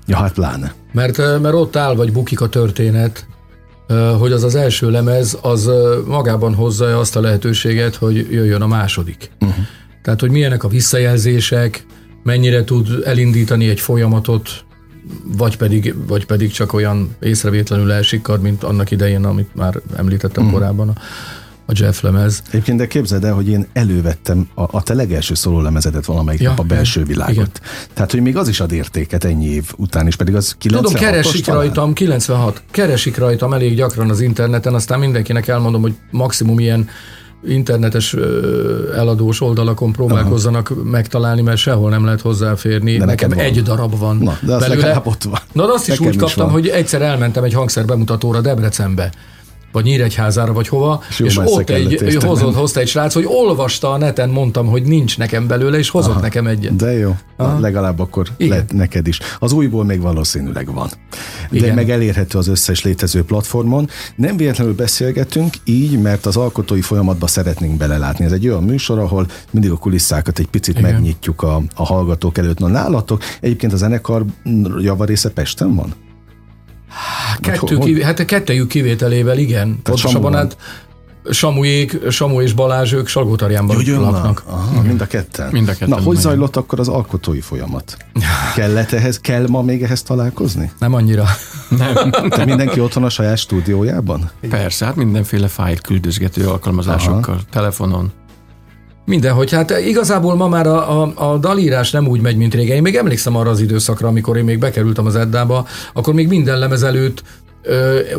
Ja, 0.06 0.16
hát 0.16 0.32
pláne. 0.32 0.74
Mert, 0.92 1.16
mert 1.16 1.54
ott 1.54 1.76
áll 1.76 1.94
vagy 1.94 2.12
bukik 2.12 2.40
a 2.40 2.48
történet, 2.48 3.26
hogy 4.18 4.32
az 4.32 4.42
az 4.42 4.54
első 4.54 4.90
lemez, 4.90 5.38
az 5.42 5.70
magában 6.06 6.54
hozza 6.54 6.98
azt 6.98 7.16
a 7.16 7.20
lehetőséget, 7.20 7.94
hogy 7.94 8.16
jöjjön 8.30 8.62
a 8.62 8.66
második. 8.66 9.30
Uh-huh. 9.40 9.64
Tehát, 10.02 10.20
hogy 10.20 10.30
milyenek 10.30 10.64
a 10.64 10.68
visszajelzések, 10.68 11.86
mennyire 12.22 12.64
tud 12.64 12.88
elindítani 13.04 13.68
egy 13.68 13.80
folyamatot, 13.80 14.64
vagy 15.36 15.56
pedig, 15.56 15.94
vagy 16.06 16.26
pedig 16.26 16.50
csak 16.50 16.72
olyan 16.72 17.16
észrevétlenül 17.20 17.92
elsikkad, 17.92 18.40
mint 18.42 18.62
annak 18.62 18.90
idején, 18.90 19.24
amit 19.24 19.54
már 19.54 19.80
említettem 19.96 20.44
uh-huh. 20.44 20.58
korábban, 20.58 20.88
a, 20.88 20.92
a 21.66 21.72
Jeff 21.74 22.00
lemez. 22.00 22.42
Egyébként 22.48 22.78
de 22.78 22.86
képzeld 22.86 23.24
el, 23.24 23.34
hogy 23.34 23.48
én 23.48 23.66
elővettem 23.72 24.48
a, 24.54 24.76
a 24.76 24.82
te 24.82 24.94
legelső 24.94 25.34
szólólemezedet 25.34 26.04
valamelyik 26.04 26.40
Ja, 26.40 26.48
nap 26.48 26.58
a 26.58 26.62
belső 26.62 27.04
világot. 27.04 27.34
igen. 27.34 27.50
Tehát, 27.94 28.10
hogy 28.10 28.20
még 28.20 28.36
az 28.36 28.48
is 28.48 28.60
ad 28.60 28.72
értéket 28.72 29.24
ennyi 29.24 29.46
év 29.46 29.72
után 29.76 30.06
is, 30.06 30.16
pedig 30.16 30.34
az 30.34 30.56
96 30.58 30.92
Tudom, 30.92 31.10
keresik 31.10 31.46
rajtam, 31.46 31.92
96, 31.92 32.62
keresik 32.70 33.16
rajtam 33.16 33.52
elég 33.52 33.76
gyakran 33.76 34.10
az 34.10 34.20
interneten, 34.20 34.74
aztán 34.74 34.98
mindenkinek 34.98 35.48
elmondom, 35.48 35.82
hogy 35.82 35.94
maximum 36.10 36.58
ilyen 36.58 36.88
internetes 37.46 38.16
eladós 38.96 39.40
oldalakon 39.40 39.92
próbálkozzanak 39.92 40.72
megtalálni, 40.84 41.42
mert 41.42 41.56
sehol 41.56 41.90
nem 41.90 42.04
lehet 42.04 42.20
hozzáférni. 42.20 42.96
De 42.96 43.04
Nekem 43.04 43.28
van. 43.30 43.38
egy 43.38 43.62
darab 43.62 43.98
van. 43.98 44.16
Na, 44.16 44.38
de 44.42 44.52
az 44.54 44.60
belőle. 44.60 44.80
legalább 44.80 45.06
ott 45.06 45.22
van. 45.22 45.40
Na, 45.52 45.66
de 45.66 45.72
azt 45.72 45.82
is 45.88 45.88
Nekem 45.88 46.06
úgy 46.06 46.14
is 46.14 46.20
kaptam, 46.20 46.44
van. 46.44 46.52
hogy 46.52 46.68
egyszer 46.68 47.02
elmentem 47.02 47.44
egy 47.44 47.52
hangszer 47.54 47.84
bemutatóra 47.84 48.40
Debrecenbe 48.40 49.12
vagy 49.72 49.84
Nyíregyházára, 49.84 50.52
vagy 50.52 50.68
hova, 50.68 51.02
És 51.08 51.20
és 51.20 51.36
ott 51.36 51.70
egy, 51.70 51.92
értenem. 51.92 52.28
hozott, 52.28 52.54
hozta 52.54 52.80
egy 52.80 52.88
srác, 52.88 53.14
hogy 53.14 53.24
olvasta 53.26 53.90
a 53.92 53.96
neten, 53.96 54.28
mondtam, 54.28 54.66
hogy 54.66 54.82
nincs 54.82 55.18
nekem 55.18 55.46
belőle, 55.46 55.78
és 55.78 55.88
hozott 55.88 56.10
Aha. 56.10 56.20
nekem 56.20 56.46
egyet. 56.46 56.76
De 56.76 56.92
jó, 56.92 57.16
Aha. 57.36 57.58
legalább 57.58 57.98
akkor 57.98 58.26
Igen. 58.36 58.48
lehet 58.50 58.72
neked 58.72 59.06
is. 59.06 59.18
Az 59.38 59.52
újból 59.52 59.84
még 59.84 60.00
valószínűleg 60.00 60.74
van. 60.74 60.88
De 61.50 61.56
Igen. 61.56 61.74
meg 61.74 61.90
elérhető 61.90 62.38
az 62.38 62.48
összes 62.48 62.82
létező 62.84 63.24
platformon. 63.24 63.88
Nem 64.16 64.36
véletlenül 64.36 64.74
beszélgetünk 64.74 65.54
így, 65.64 66.00
mert 66.00 66.26
az 66.26 66.36
alkotói 66.36 66.80
folyamatba 66.80 67.26
szeretnénk 67.26 67.76
belelátni. 67.76 68.24
Ez 68.24 68.32
egy 68.32 68.48
olyan 68.48 68.62
műsor, 68.62 68.98
ahol 68.98 69.26
mindig 69.50 69.70
a 69.70 69.76
kulisszákat 69.76 70.38
egy 70.38 70.48
picit 70.48 70.78
Igen. 70.78 70.92
megnyitjuk 70.92 71.42
a, 71.42 71.62
a 71.74 71.84
hallgatók 71.84 72.38
előtt. 72.38 72.58
Na 72.58 72.66
nálatok 72.66 73.22
egyébként 73.40 73.72
a 73.72 73.76
zenekar 73.76 74.24
javarésze 74.80 75.30
Pesten 75.30 75.74
van? 75.74 75.94
Kettő, 77.40 77.76
hogy- 77.76 77.84
kivé, 77.84 78.02
hát 78.02 78.18
a 78.18 78.24
kettejük 78.24 78.68
kivételével 78.68 79.38
igen. 79.38 79.80
Pontosabban 79.82 80.34
hát 80.34 80.56
Samujék, 81.30 82.10
Samu 82.10 82.40
és 82.40 82.52
Balázs, 82.52 82.92
ők 82.92 83.06
Salgótarjánban 83.06 83.76
laknak. 83.86 84.42
Aha, 84.46 84.82
mind 84.82 85.00
a 85.00 85.06
ketten. 85.06 85.48
Mind 85.52 85.68
a 85.68 85.72
ketten, 85.72 85.88
Na, 85.88 86.00
hogy 86.00 86.16
zajlott 86.16 86.56
akkor 86.56 86.80
az 86.80 86.88
alkotói 86.88 87.40
folyamat? 87.40 87.96
Kellett 88.56 88.92
ehhez, 88.92 89.20
kell 89.20 89.46
ma 89.48 89.62
még 89.62 89.82
ehhez 89.82 90.02
találkozni? 90.02 90.70
Nem 90.78 90.94
annyira. 90.94 91.24
Nem. 91.68 92.10
Te 92.28 92.44
mindenki 92.44 92.80
otthon 92.80 93.04
a 93.04 93.08
saját 93.08 93.38
stúdiójában? 93.38 94.30
Persze, 94.48 94.84
hát 94.84 94.96
mindenféle 94.96 95.48
fájl 95.48 95.76
küldözgető 95.76 96.48
alkalmazásokkal, 96.48 97.40
telefonon. 97.50 98.12
Mindenhogy, 99.04 99.50
hát 99.50 99.70
igazából 99.70 100.34
ma 100.34 100.48
már 100.48 100.66
a, 100.66 101.02
a, 101.02 101.12
a 101.32 101.38
dalírás 101.38 101.90
nem 101.90 102.08
úgy 102.08 102.20
megy, 102.20 102.36
mint 102.36 102.54
régen. 102.54 102.76
Én 102.76 102.82
még 102.82 102.96
emlékszem 102.96 103.36
arra 103.36 103.50
az 103.50 103.60
időszakra, 103.60 104.08
amikor 104.08 104.36
én 104.36 104.44
még 104.44 104.58
bekerültem 104.58 105.06
az 105.06 105.16
Eddába, 105.16 105.66
akkor 105.92 106.14
még 106.14 106.28
minden 106.28 106.58
lemez 106.58 106.82
előtt 106.82 107.22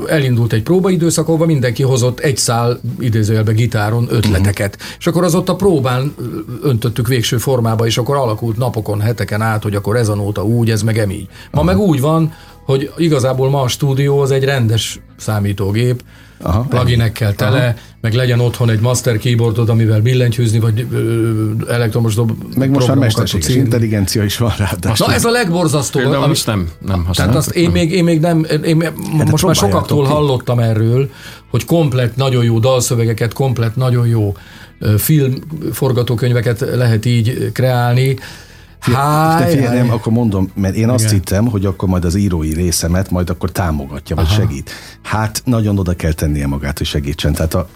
elindult 0.08 0.54
egy 0.54 0.63
próbaidőszak, 0.63 1.28
ahol 1.28 1.46
mindenki 1.46 1.84
hozott 1.84 2.19
egy 2.19 2.38
szál 2.38 2.80
idézőjelbe 3.00 3.52
gitáron 3.52 4.08
ötleteket. 4.10 4.76
Uh-huh. 4.76 4.96
És 5.00 5.08
akkor 5.08 5.24
az 5.24 5.36
ott 5.36 5.50
a 5.50 5.56
próbán 5.56 6.15
öntöttük 6.62 7.08
végső 7.08 7.38
formába, 7.38 7.86
és 7.86 7.98
akkor 7.98 8.15
alakult 8.15 8.58
napokon, 8.58 9.02
heteken 9.02 9.41
át, 9.41 9.63
hogy 9.63 9.76
akkor 9.76 9.96
ez 9.96 10.08
a 10.08 10.15
nóta 10.15 10.46
úgy, 10.46 10.69
ez 10.69 10.82
meg 10.82 10.98
emígy. 10.98 11.28
Ma 11.52 11.62
uh-huh. 11.62 11.65
meg 11.65 11.88
úgy 11.88 12.02
van, 12.02 12.34
hogy 12.65 12.91
igazából 12.98 13.50
ma 13.50 13.62
a 13.62 13.67
stúdió 13.67 14.19
az 14.19 14.32
egy 14.32 14.43
rendes 14.43 15.00
számítógép, 15.17 16.04
Aha, 16.41 16.65
pluginekkel 16.69 17.36
tele, 17.36 17.63
Aha. 17.63 17.74
Meg 18.04 18.13
legyen 18.13 18.39
otthon 18.39 18.70
egy 18.70 18.80
master 18.80 19.18
keyboardod, 19.18 19.70
amivel 19.70 20.02
billentyűzni, 20.02 20.60
vagy 20.60 20.88
ö, 20.92 21.52
elektromos 21.70 22.16
dob 22.16 22.32
Meg 22.56 22.70
most 22.70 22.88
már 22.88 22.98
mesterséges 22.98 23.48
intelligencia 23.56 24.24
is 24.24 24.38
van 24.38 24.54
rá. 24.58 24.72
Na 24.98 25.13
ez 25.13 25.26
a 25.26 25.30
legborzasztóbb. 25.30 26.02
Például 26.02 26.24
ami- 26.24 26.32
azt 26.32 26.46
nem, 26.46 26.58
nem 26.60 26.70
tehát 26.88 27.06
használom. 27.06 27.36
azt 27.36 27.52
én 27.52 27.70
még, 27.70 27.92
én 27.92 28.04
még 28.04 28.20
nem, 28.20 28.46
én 28.63 28.76
még, 28.76 28.92
most 29.32 29.46
már 29.46 29.56
sokaktól 29.56 30.04
ki. 30.04 30.10
hallottam 30.12 30.60
erről, 30.60 31.10
hogy 31.50 31.66
komplet 31.66 32.16
nagyon 32.16 32.44
jó 32.44 32.60
dalszövegeket, 32.60 33.34
komplet 33.34 33.76
nagyon 33.76 34.08
jó 34.08 34.36
ö, 34.80 34.98
filmforgatókönyveket 34.98 36.60
lehet 36.60 37.06
így 37.06 37.52
kreálni. 37.54 38.16
Háj, 38.80 39.58
háj. 39.62 39.78
nem, 39.78 39.92
akkor 39.92 40.13
mondom, 40.13 40.52
mert 40.56 40.76
én 40.76 40.89
azt 40.89 41.04
Igen. 41.04 41.16
hittem, 41.16 41.46
hogy 41.48 41.66
akkor 41.66 41.89
majd 41.89 42.06
az 42.06 42.16
írói 42.16 42.54
részemet 42.54 43.12
majd 43.12 43.30
akkor 43.30 43.52
támogatja, 43.52 44.16
vagy 44.16 44.26
Aha. 44.26 44.34
segít. 44.34 44.70
Hát 45.02 45.42
nagyon 45.46 45.78
oda 45.80 45.94
kell 45.94 46.13
tennie 46.13 46.48
magát, 46.48 46.78
hogy 46.78 46.88
segítsen. 46.88 47.34
Tehát 47.34 47.54
a, 47.54 47.68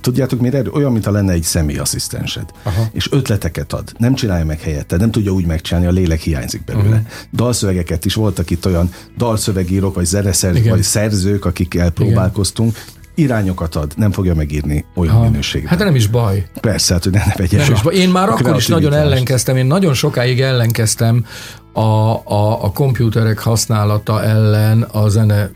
tudjátok, 0.00 0.40
miért 0.40 0.54
erő? 0.54 0.70
Olyan, 0.70 0.92
mintha 0.92 1.10
lenne 1.10 1.32
egy 1.32 1.42
személyasszisztensed. 1.42 2.44
Aha. 2.62 2.88
És 2.92 3.12
ötleteket 3.12 3.72
ad. 3.72 3.92
Nem 3.98 4.14
csinálja 4.14 4.44
meg 4.44 4.60
helyette, 4.60 4.96
nem 4.96 5.10
tudja 5.10 5.32
úgy 5.32 5.46
megcsinálni, 5.46 5.88
a 5.88 5.90
lélek 5.90 6.20
hiányzik 6.20 6.64
belőle. 6.64 6.86
Uh-huh. 6.86 7.06
Dalszövegeket 7.32 8.04
is 8.04 8.14
voltak 8.14 8.50
itt 8.50 8.66
olyan 8.66 8.90
dalszövegírók, 9.16 9.94
vagy 9.94 10.04
zeneszerzők, 10.04 10.60
Igen. 10.60 10.74
vagy 10.74 10.82
szerzők, 10.82 11.44
akikkel 11.44 11.90
próbálkoztunk. 11.90 12.76
Irányokat 13.14 13.74
ad, 13.74 13.92
nem 13.96 14.12
fogja 14.12 14.34
megírni 14.34 14.84
olyan 14.94 15.14
Ha. 15.14 15.22
minőségben. 15.22 15.70
Hát 15.70 15.78
nem 15.78 15.94
is 15.94 16.06
baj. 16.06 16.46
Persze, 16.60 16.94
hát, 16.94 17.02
hogy 17.04 17.12
ne, 17.12 17.22
ne 17.26 17.32
vegye 17.36 17.56
Nem 17.58 17.72
is, 17.72 17.82
baj. 17.82 17.94
én 17.94 18.08
már 18.08 18.28
akkor 18.28 18.56
is 18.56 18.66
nagyon 18.66 18.92
ellenkeztem, 18.92 19.56
én 19.56 19.66
nagyon 19.66 19.94
sokáig 19.94 20.40
ellenkeztem 20.40 21.24
a, 21.72 21.80
a, 21.80 22.64
a 22.64 22.70
komputerek 22.72 23.38
használata 23.38 24.22
ellen 24.22 24.82
a 24.82 25.08
zene 25.08 25.50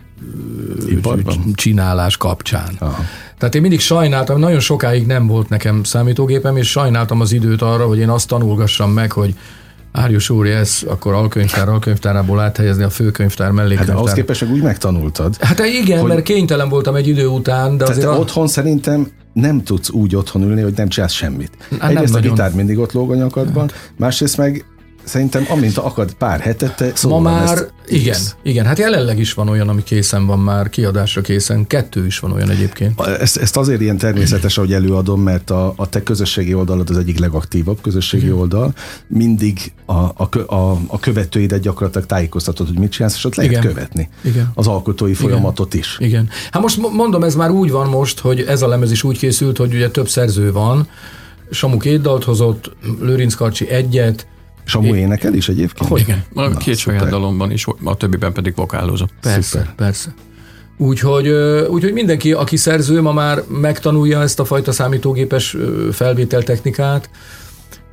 Iparban? 0.88 1.52
csinálás 1.54 2.16
kapcsán. 2.16 2.74
Aha. 2.78 3.04
Tehát 3.38 3.54
én 3.54 3.60
mindig 3.60 3.80
sajnáltam, 3.80 4.38
nagyon 4.38 4.60
sokáig 4.60 5.06
nem 5.06 5.26
volt 5.26 5.48
nekem 5.48 5.82
számítógépem, 5.82 6.56
és 6.56 6.70
sajnáltam 6.70 7.20
az 7.20 7.32
időt 7.32 7.62
arra, 7.62 7.86
hogy 7.86 7.98
én 7.98 8.08
azt 8.08 8.28
tanulgassam 8.28 8.90
meg, 8.92 9.12
hogy 9.12 9.34
Árjus 9.92 10.30
úr, 10.30 10.46
ez 10.46 10.78
akkor 10.86 11.12
alkönyvtár, 11.12 11.68
alkönyvtárából 11.68 12.40
áthelyezni 12.40 12.82
a 12.82 12.90
főkönyvtár, 12.90 13.52
Hát 13.76 13.86
de 13.86 13.92
ahhoz 13.92 14.12
képest 14.12 14.40
meg 14.40 14.50
úgy 14.50 14.62
megtanultad. 14.62 15.36
Hát 15.40 15.58
igen, 15.82 15.98
hogy- 16.00 16.08
mert 16.08 16.22
kénytelen 16.22 16.68
voltam 16.68 16.94
egy 16.94 17.08
idő 17.08 17.26
után, 17.26 17.70
de 17.70 17.76
Tehát 17.76 17.88
azért 17.90 18.06
te 18.06 18.12
a- 18.12 18.18
otthon 18.18 18.46
szerintem 18.46 19.08
nem 19.32 19.62
tudsz 19.62 19.90
úgy 19.90 20.16
otthon 20.16 20.42
ülni, 20.42 20.62
hogy 20.62 20.72
nem 20.76 20.88
csinálsz 20.88 21.12
semmit. 21.12 21.50
Hát 21.70 21.80
nem 21.80 21.90
Egyrészt 21.90 22.14
a 22.14 22.16
nagyon. 22.16 22.34
gitár 22.34 22.52
mindig 22.54 22.78
ott 22.78 22.92
lóg 22.92 23.10
a 23.10 23.14
nyakadban, 23.14 23.70
másrészt 23.96 24.36
meg 24.36 24.64
szerintem 25.04 25.44
amint 25.48 25.78
akad 25.78 26.14
pár 26.14 26.40
hetet, 26.40 26.76
te 26.76 26.84
Ma 26.84 26.92
szóval 26.94 27.20
már, 27.20 27.52
ezt 27.52 27.72
igen, 27.86 28.04
írsz. 28.04 28.36
igen, 28.42 28.64
hát 28.64 28.78
jelenleg 28.78 29.18
is 29.18 29.32
van 29.32 29.48
olyan, 29.48 29.68
ami 29.68 29.82
készen 29.82 30.26
van 30.26 30.38
már, 30.38 30.68
kiadásra 30.68 31.20
készen, 31.20 31.66
kettő 31.66 32.06
is 32.06 32.18
van 32.18 32.32
olyan 32.32 32.50
egyébként. 32.50 33.00
Ezt, 33.00 33.36
ezt 33.36 33.56
azért 33.56 33.80
ilyen 33.80 33.96
természetes, 33.96 34.54
hogy 34.54 34.72
előadom, 34.72 35.20
mert 35.20 35.50
a, 35.50 35.72
a 35.76 35.88
te 35.88 36.02
közösségi 36.02 36.54
oldalad 36.54 36.90
az 36.90 36.98
egyik 36.98 37.18
legaktívabb 37.18 37.80
közösségi 37.80 38.24
Igen. 38.24 38.36
oldal. 38.36 38.74
Mindig 39.08 39.72
a, 39.86 39.92
a, 39.92 40.28
a, 40.46 40.78
a 40.86 41.00
követőidet 41.00 41.60
gyakorlatilag 41.60 42.06
tájékoztatod, 42.06 42.66
hogy 42.66 42.78
mit 42.78 42.90
csinálsz, 42.90 43.14
és 43.16 43.24
ott 43.24 43.34
lehet 43.34 43.50
Igen. 43.52 43.62
követni. 43.62 44.08
Igen. 44.24 44.50
Az 44.54 44.66
alkotói 44.66 45.14
folyamatot 45.14 45.74
is. 45.74 45.96
Igen. 46.00 46.28
Hát 46.50 46.62
most 46.62 46.76
mo- 46.76 46.92
mondom, 46.92 47.22
ez 47.22 47.34
már 47.34 47.50
úgy 47.50 47.70
van 47.70 47.88
most, 47.88 48.18
hogy 48.20 48.40
ez 48.40 48.62
a 48.62 48.68
lemez 48.68 48.90
is 48.90 49.02
úgy 49.02 49.18
készült, 49.18 49.56
hogy 49.56 49.74
ugye 49.74 49.90
több 49.90 50.08
szerző 50.08 50.52
van, 50.52 50.88
Samu 51.50 51.76
két 51.78 52.00
dalt 52.00 52.24
hozott, 52.24 52.76
Lőrinc 53.00 53.34
Karcsi 53.34 53.68
egyet, 53.68 54.26
Samu 54.64 54.94
énekel 54.94 55.34
is 55.34 55.48
egyébként? 55.48 55.88
Hogy? 55.90 56.00
Igen. 56.00 56.24
A 56.34 56.40
Na, 56.48 56.56
két 56.56 56.76
saját 56.76 57.00
szuper. 57.00 57.18
dalomban 57.18 57.50
is, 57.50 57.66
a 57.84 57.96
többiben 57.96 58.32
pedig 58.32 58.52
vokálozom. 58.56 59.08
Persze, 59.20 59.40
Szuper. 59.58 59.74
persze. 59.74 60.14
Úgyhogy, 60.76 61.28
úgyhogy 61.68 61.92
mindenki, 61.92 62.32
aki 62.32 62.56
szerző, 62.56 63.00
ma 63.02 63.12
már 63.12 63.42
megtanulja 63.48 64.22
ezt 64.22 64.40
a 64.40 64.44
fajta 64.44 64.72
számítógépes 64.72 65.56
felvételtechnikát 65.92 67.10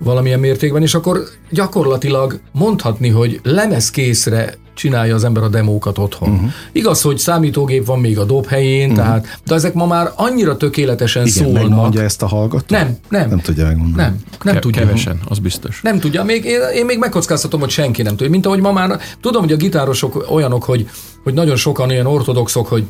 valamilyen 0.04 0.40
mértékben, 0.40 0.82
és 0.82 0.94
akkor 0.94 1.24
gyakorlatilag 1.50 2.40
mondhatni, 2.52 3.10
hogy 3.10 3.40
lemezkészre 3.44 4.54
csinálja 4.74 5.16
az 5.16 5.24
ember 5.24 5.44
a 5.44 5.48
demókat 5.48 5.98
otthon. 5.98 6.30
Uh-huh. 6.30 6.50
Igaz, 6.72 7.02
hogy 7.02 7.18
számítógép 7.18 7.86
van 7.86 8.00
még 8.00 8.20
a 8.20 8.24
dob 8.24 8.46
helyén, 8.46 8.90
uh-huh. 8.90 9.06
tehát, 9.06 9.40
de 9.46 9.56
ezek 9.56 9.74
ma 9.74 9.86
már 9.86 10.12
annyira 10.16 10.58
tökéletesen 10.58 11.26
Igen, 11.26 11.44
szólnak. 11.44 11.62
megmondja 11.62 12.02
ezt 12.02 12.22
a 12.22 12.28
hallgató? 12.28 12.76
Nem, 12.76 12.98
nem. 13.10 13.30
Nem 13.30 13.40
tudja 13.40 13.66
megmondani. 13.66 14.02
Nem, 14.02 14.20
nem 14.44 14.54
Ke- 14.54 14.64
tudja. 14.64 14.82
Kevesen, 14.82 15.20
az 15.28 15.40
biztos. 15.40 15.82
Nem 15.82 16.00
tudja, 16.00 16.24
még, 16.24 16.44
én, 16.46 16.60
én 16.76 16.86
még 16.86 16.98
megkockáztatom, 16.98 17.60
hogy 17.60 17.70
senki 17.70 18.02
nem 18.02 18.16
tudja. 18.16 18.30
Mint 18.30 18.46
ahogy 18.46 18.62
ma 18.62 18.72
már, 18.72 19.00
tudom, 19.22 19.42
hogy 19.42 19.52
a 19.52 19.56
gitárosok 19.56 20.26
olyanok, 20.30 20.64
hogy, 20.64 20.90
hogy 21.24 21.34
nagyon 21.34 21.56
sokan 21.56 21.90
olyan 21.90 22.06
ortodoxok, 22.06 22.68
hogy 22.68 22.84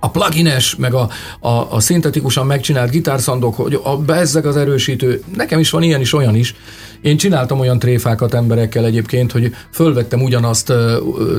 a 0.00 0.10
plugines, 0.10 0.74
meg 0.74 0.94
a, 0.94 1.08
a, 1.40 1.48
a 1.48 1.80
szintetikusan 1.80 2.46
megcsinált 2.46 2.90
gitárszandok, 2.90 3.54
hogy 3.54 3.80
a 3.82 3.96
bezzeg 3.96 4.46
az 4.46 4.56
erősítő, 4.56 5.22
nekem 5.34 5.58
is 5.58 5.70
van 5.70 5.82
ilyen 5.82 6.00
is, 6.00 6.12
olyan 6.12 6.34
is. 6.34 6.54
Én 7.02 7.16
csináltam 7.16 7.58
olyan 7.58 7.78
tréfákat 7.78 8.34
emberekkel 8.34 8.84
egyébként, 8.84 9.32
hogy 9.32 9.54
fölvettem 9.72 10.22
ugyanazt 10.22 10.72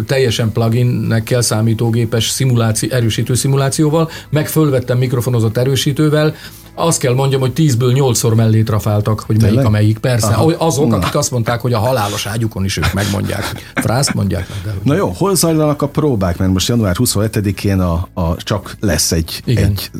teljesen 0.05 0.51
pluginnekkel, 0.51 1.41
számítógépes 1.41 2.29
szimuláció, 2.29 2.89
erősítő 2.91 3.33
szimulációval, 3.33 4.09
meg 4.29 4.47
fölvettem 4.47 4.97
mikrofonozott 4.97 5.57
erősítővel, 5.57 6.35
azt 6.75 6.99
kell 6.99 7.13
mondjam, 7.13 7.41
hogy 7.41 7.51
10-ből 7.55 8.13
8-szor 8.13 8.35
mellé 8.35 8.63
trafáltak, 8.63 9.19
hogy 9.19 9.35
melyik 9.35 9.47
Tényleg? 9.47 9.65
a 9.65 9.69
melyik. 9.69 9.97
Persze, 9.97 10.27
Aha. 10.27 10.53
azok, 10.57 10.87
Na. 10.87 10.95
akik 10.95 11.15
azt 11.15 11.31
mondták, 11.31 11.61
hogy 11.61 11.73
a 11.73 11.79
halálos 11.79 12.25
ágyukon 12.25 12.63
is 12.63 12.77
ők 12.77 12.93
megmondják. 12.93 13.51
hogy 13.51 13.83
Frászt 13.83 14.13
mondják 14.13 14.47
de 14.63 14.73
Na 14.83 14.95
jó, 14.95 15.07
hol 15.07 15.35
zajlanak 15.35 15.81
a 15.81 15.87
próbák? 15.87 16.37
Mert 16.37 16.51
most 16.51 16.67
január 16.67 16.95
27-én 16.99 17.79
a, 17.79 18.07
a 18.13 18.35
csak 18.37 18.75
lesz 18.79 19.11
egy, 19.11 19.41
Igen. 19.45 19.63
egy 19.63 19.91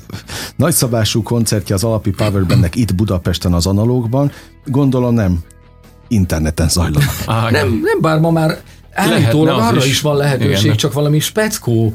nagyszabású 0.55 1.23
koncertje 1.23 1.75
az 1.75 1.83
Alapi 1.83 2.09
Powerbandnek 2.09 2.75
itt 2.75 2.95
Budapesten 2.95 3.53
az 3.53 3.65
analógban. 3.65 4.31
Gondolom 4.65 5.13
nem 5.13 5.39
interneten 6.07 6.69
zajlanak. 6.69 7.09
Á, 7.25 7.49
Nem, 7.49 7.79
nem 7.83 8.01
bár 8.01 8.19
ma 8.19 8.31
már 8.31 8.57
állítólag 8.93 9.59
arra 9.59 9.77
is. 9.77 9.85
is 9.85 10.01
van 10.01 10.15
lehetőség, 10.17 10.63
Igen. 10.65 10.75
csak 10.77 10.93
valami 10.93 11.19
speckó 11.19 11.93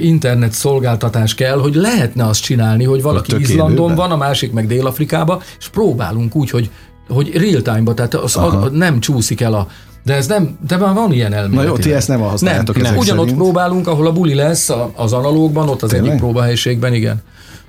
internet 0.00 0.52
szolgáltatás 0.52 1.34
kell, 1.34 1.58
hogy 1.58 1.74
lehetne 1.74 2.26
azt 2.26 2.42
csinálni, 2.42 2.84
hogy 2.84 3.02
valaki 3.02 3.40
Izlandon 3.40 3.94
van, 3.94 4.10
a 4.10 4.16
másik 4.16 4.52
meg 4.52 4.66
Dél-Afrikába, 4.66 5.42
és 5.58 5.68
próbálunk 5.68 6.34
úgy, 6.36 6.50
hogy, 6.50 6.70
hogy 7.08 7.36
real 7.36 7.62
time-ba, 7.62 7.94
tehát 7.94 8.14
az, 8.14 8.36
a, 8.36 8.68
nem 8.72 9.00
csúszik 9.00 9.40
el 9.40 9.54
a 9.54 9.66
de 10.04 10.14
ez 10.14 10.26
nem, 10.26 10.58
de 10.66 10.76
már 10.76 10.94
van 10.94 11.12
ilyen 11.12 11.32
elmélet. 11.32 11.64
Na 11.64 11.70
jó, 11.70 11.76
ti 11.76 11.92
ezt 11.92 12.08
nem 12.08 12.20
használjátok 12.20 12.76
nem, 12.76 12.84
ezek 12.84 12.98
Ugyanott 12.98 13.22
szerint. 13.24 13.42
próbálunk, 13.42 13.86
ahol 13.86 14.06
a 14.06 14.12
buli 14.12 14.34
lesz 14.34 14.70
az 14.94 15.12
analógban, 15.12 15.68
ott 15.68 15.82
az 15.82 15.90
Tényleg? 15.90 16.08
egyik 16.08 16.20
próbahelyiségben, 16.20 16.94
igen. 16.94 17.22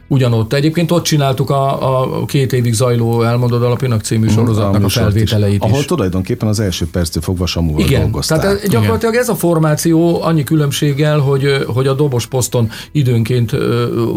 Ugyanott. 0.07 0.53
Egyébként 0.53 0.91
ott 0.91 1.03
csináltuk 1.03 1.49
a, 1.49 2.21
a 2.21 2.25
két 2.25 2.53
évig 2.53 2.73
zajló 2.73 3.21
Elmondod 3.21 3.63
alapinak 3.63 4.01
című 4.01 4.27
sorozatnak 4.27 4.75
a 4.75 4.79
műsort 4.79 5.05
felvételeit 5.05 5.63
is. 5.63 5.71
Ahol 5.71 5.85
tulajdonképpen 5.85 6.47
az 6.47 6.59
első 6.59 6.87
perctől 6.91 7.23
fogva 7.23 7.45
Samuval 7.45 7.81
Igen, 7.81 8.01
dolgoztál. 8.01 8.39
tehát 8.39 8.67
gyakorlatilag 8.67 9.15
ez 9.15 9.29
a 9.29 9.35
formáció 9.35 10.21
annyi 10.21 10.43
különbséggel, 10.43 11.19
hogy, 11.19 11.65
hogy 11.67 11.87
a 11.87 11.93
dobos 11.93 12.25
poszton 12.25 12.69
időnként 12.91 13.51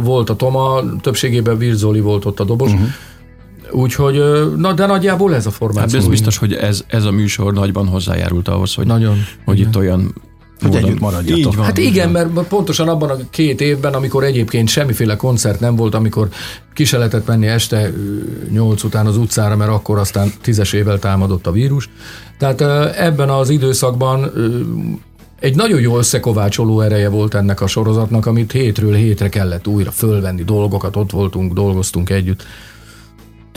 volt 0.03 0.31
a 0.31 0.37
Toma, 0.37 0.81
többségében 1.01 1.59
Virzoli 1.59 2.01
volt 2.01 2.25
ott 2.25 2.41
a 2.41 2.45
dobos, 2.45 2.71
uh-huh. 2.73 2.89
Úgyhogy, 3.71 4.23
na, 4.57 4.73
de 4.73 4.87
nagyjából 4.87 5.35
ez 5.35 5.47
a 5.47 5.49
Hát 5.49 5.59
formáció. 5.59 5.99
ez 5.99 6.07
biztos, 6.07 6.37
hogy 6.37 6.53
ez, 6.53 6.85
ez 6.87 7.05
a 7.05 7.11
műsor 7.11 7.53
nagyban 7.53 7.87
hozzájárult 7.87 8.49
ahhoz, 8.49 8.75
hogy, 8.75 8.87
Nagyon. 8.87 9.17
hogy 9.45 9.59
itt 9.59 9.77
olyan 9.77 10.15
Hogy 10.61 10.71
módon- 10.71 10.89
együtt 10.89 11.01
maradjatok. 11.01 11.39
Így 11.39 11.57
van, 11.57 11.65
Hát 11.65 11.79
igen, 11.79 12.13
van. 12.13 12.27
mert 12.27 12.49
pontosan 12.49 12.89
abban 12.89 13.11
a 13.11 13.17
két 13.31 13.61
évben, 13.61 13.95
amikor 13.95 14.25
egyébként 14.25 14.69
semmiféle 14.69 15.17
koncert 15.17 15.61
nem 15.61 15.77
volt, 15.77 15.95
amikor 15.95 16.29
ki 16.75 16.85
se 16.85 16.97
lehetett 16.99 17.27
menni 17.27 17.47
este 17.47 17.93
nyolc 18.51 18.83
után 18.83 19.07
az 19.07 19.17
utcára, 19.17 19.57
mert 19.57 19.71
akkor 19.71 19.99
aztán 19.99 20.33
tízesével 20.43 20.99
támadott 20.99 21.47
a 21.47 21.53
vírus. 21.53 21.89
Tehát 22.39 22.61
ebben 22.97 23.31
az 23.31 23.51
időszakban 23.51 24.33
egy 25.41 25.57
nagyon 25.57 25.81
jó 25.81 25.99
összekovácsoló 25.99 26.81
ereje 26.81 27.09
volt 27.09 27.35
ennek 27.35 27.61
a 27.61 27.67
sorozatnak, 27.67 28.27
amit 28.27 28.53
hétről 28.53 28.95
hétre 28.95 29.29
kellett 29.29 29.67
újra 29.67 29.91
fölvenni 29.91 30.43
dolgokat, 30.43 30.97
ott 30.97 31.11
voltunk, 31.11 31.53
dolgoztunk 31.53 32.11
együtt. 32.11 32.43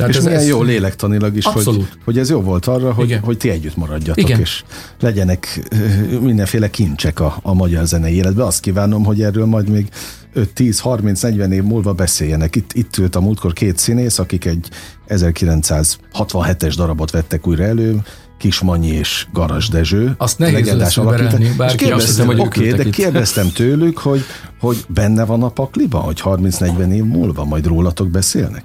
És 0.07 0.15
ez, 0.15 0.23
milyen 0.23 0.43
jó 0.43 0.61
lélektanilag 0.63 1.35
is, 1.35 1.45
hogy, 1.45 1.55
Abszolút. 1.55 1.97
hogy 2.03 2.17
ez 2.17 2.29
jó 2.29 2.41
volt 2.41 2.65
arra, 2.65 2.93
hogy, 2.93 3.05
Igen. 3.05 3.19
hogy 3.19 3.37
ti 3.37 3.49
együtt 3.49 3.75
maradjatok, 3.75 4.23
Igen. 4.23 4.39
és 4.39 4.63
legyenek 4.99 5.67
ö, 5.69 6.19
mindenféle 6.19 6.69
kincsek 6.69 7.19
a, 7.19 7.37
a 7.41 7.53
magyar 7.53 7.85
zenei 7.85 8.13
életben. 8.13 8.45
Azt 8.45 8.59
kívánom, 8.59 9.03
hogy 9.03 9.21
erről 9.21 9.45
majd 9.45 9.69
még 9.69 9.89
5, 10.33 10.53
10, 10.53 10.79
30, 10.79 11.21
40 11.21 11.51
év 11.51 11.63
múlva 11.63 11.93
beszéljenek. 11.93 12.55
Itt, 12.55 12.73
itt 12.73 12.97
ült 12.97 13.15
a 13.15 13.21
múltkor 13.21 13.53
két 13.53 13.77
színész, 13.77 14.19
akik 14.19 14.45
egy 14.45 14.69
1967-es 15.07 16.73
darabot 16.75 17.11
vettek 17.11 17.47
újra 17.47 17.63
elő, 17.63 18.01
Kismanyi 18.37 18.87
és 18.87 19.27
Garas 19.33 19.69
Dezső. 19.69 20.13
Azt 20.17 20.37
nehéz 20.37 20.67
összeverni, 20.67 21.25
alakítás. 21.25 21.49
És 21.49 21.55
bárki 21.55 21.73
azt 21.73 21.77
kérdeztem, 21.77 22.07
hiszem, 22.07 22.27
hogy 22.27 22.39
oké, 22.39 22.61
de 22.61 22.69
ültek 22.69 22.85
itt. 22.85 22.93
kérdeztem 22.93 23.49
tőlük, 23.49 23.97
hogy, 23.97 24.21
hogy 24.59 24.85
benne 24.87 25.25
van 25.25 25.43
a 25.43 25.49
pakliban, 25.49 26.01
hogy 26.01 26.21
30-40 26.23 26.91
év 26.91 27.03
múlva 27.03 27.45
majd 27.45 27.65
rólatok 27.65 28.09
beszélnek? 28.09 28.63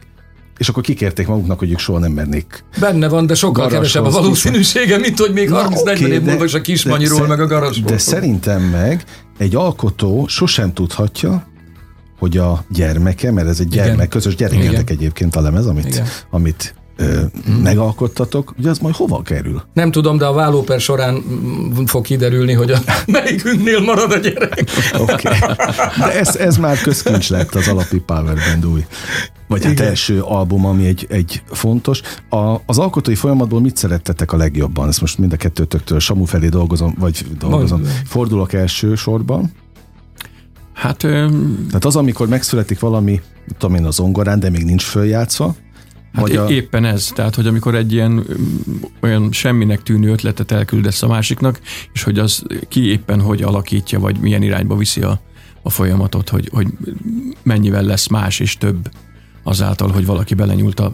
És 0.57 0.69
akkor 0.69 0.83
kikérték 0.83 1.27
maguknak, 1.27 1.59
hogy 1.59 1.71
ők 1.71 1.79
soha 1.79 1.99
nem 1.99 2.13
mernék 2.13 2.65
Benne 2.81 3.09
van, 3.09 3.27
de 3.27 3.35
sokkal 3.35 3.69
kevesebb 3.69 4.05
a 4.05 4.11
valószínűsége, 4.11 4.99
mint 4.99 5.19
hogy 5.19 5.33
még 5.33 5.51
30-40 5.53 5.81
oké, 5.81 6.13
év 6.13 6.23
múlva 6.23 6.45
is 6.45 6.55
a 6.55 6.61
Kismanyiról, 6.61 7.27
meg 7.27 7.41
a 7.41 7.47
Garasból. 7.47 7.91
De 7.91 7.99
szerintem 7.99 8.63
meg 8.63 9.05
egy 9.39 9.55
alkotó 9.55 10.27
sosem 10.29 10.73
tudhatja, 10.73 11.47
hogy 12.19 12.37
a 12.37 12.65
gyermeke, 12.69 13.33
mert 13.33 13.49
ez 13.49 13.61
egy 13.61 13.69
gyermek, 13.69 13.95
Igen. 13.95 14.09
közös 14.09 14.35
gyereketek 14.35 14.71
Igen. 14.71 14.85
egyébként 14.87 15.37
a 15.37 15.41
lemez, 15.41 15.67
amit, 15.67 15.87
Igen. 15.87 16.07
amit 16.31 16.75
ö, 16.97 17.21
megalkottatok, 17.63 18.53
hogy 18.57 18.67
az 18.67 18.79
majd 18.79 18.95
hova 18.95 19.23
kerül? 19.23 19.63
Nem 19.73 19.91
tudom, 19.91 20.19
de 20.19 20.25
a 20.25 20.33
vállóper 20.33 20.81
során 20.81 21.23
fog 21.87 22.05
kiderülni, 22.05 22.53
hogy 22.53 22.71
a 22.71 22.79
melyikünknél 23.07 23.81
marad 23.81 24.13
a 24.13 24.19
gyerek. 24.19 24.65
Oké. 24.99 25.13
Okay. 25.13 25.39
De 25.99 26.19
ez, 26.19 26.37
ez 26.37 26.57
már 26.57 26.81
közkincs 26.81 27.31
lett 27.31 27.55
az 27.55 27.69
alapi 27.69 27.99
Power 27.99 28.35
Band 28.35 28.67
új. 28.67 28.85
Vagy 29.49 29.65
hát 29.65 29.81
első 29.81 30.21
album, 30.21 30.67
ami 30.67 30.87
egy, 30.87 31.07
egy 31.11 31.43
fontos. 31.47 32.01
A, 32.29 32.55
az 32.67 32.79
alkotói 32.79 33.15
folyamatból 33.15 33.61
mit 33.61 33.77
szerettetek 33.77 34.33
a 34.33 34.37
legjobban? 34.37 34.89
Ezt 34.89 35.01
most 35.01 35.19
mind 35.19 35.33
a 35.33 35.37
kettőtöktől 35.37 36.01
Samu 36.01 36.25
felé 36.25 36.49
dolgozom, 36.49 36.95
vagy 36.99 37.27
dolgozom. 37.39 37.81
Mondj. 37.81 37.97
Fordulok 38.05 38.53
első 38.53 38.95
sorban. 38.95 39.53
Hát 40.73 41.03
öm, 41.03 41.65
Tehát 41.67 41.85
az, 41.85 41.97
amikor 41.97 42.29
megszületik 42.29 42.81
valami, 42.81 43.21
tudom 43.59 43.77
én, 43.77 43.85
az 43.85 43.95
zongorán, 43.95 44.41
de 44.41 44.51
még 44.51 44.65
nincs 44.65 44.83
följátszva, 44.83 45.55
Hát 46.17 46.29
vagy 46.29 46.37
a... 46.37 46.49
éppen 46.49 46.85
ez, 46.85 47.11
tehát 47.15 47.35
hogy 47.35 47.47
amikor 47.47 47.75
egy 47.75 47.93
ilyen 47.93 48.25
öm, 48.29 48.61
olyan 49.01 49.33
semminek 49.33 49.83
tűnő 49.83 50.11
ötletet 50.11 50.51
elküldesz 50.51 51.03
a 51.03 51.07
másiknak, 51.07 51.61
és 51.93 52.03
hogy 52.03 52.19
az 52.19 52.43
ki 52.69 52.89
éppen 52.89 53.21
hogy 53.21 53.43
alakítja, 53.43 54.01
vagy 54.01 54.19
milyen 54.19 54.43
irányba 54.43 54.77
viszi 54.77 55.01
a, 55.01 55.21
a 55.63 55.71
folyamatot, 55.71 56.29
hogy, 56.29 56.49
hogy 56.53 56.67
mennyivel 57.43 57.83
lesz 57.83 58.07
más 58.09 58.41
és 58.41 58.57
több 58.57 58.91
azáltal, 59.43 59.91
hogy 59.91 60.07
valaki 60.07 60.35
belenyúlt 60.35 60.81
a 60.81 60.93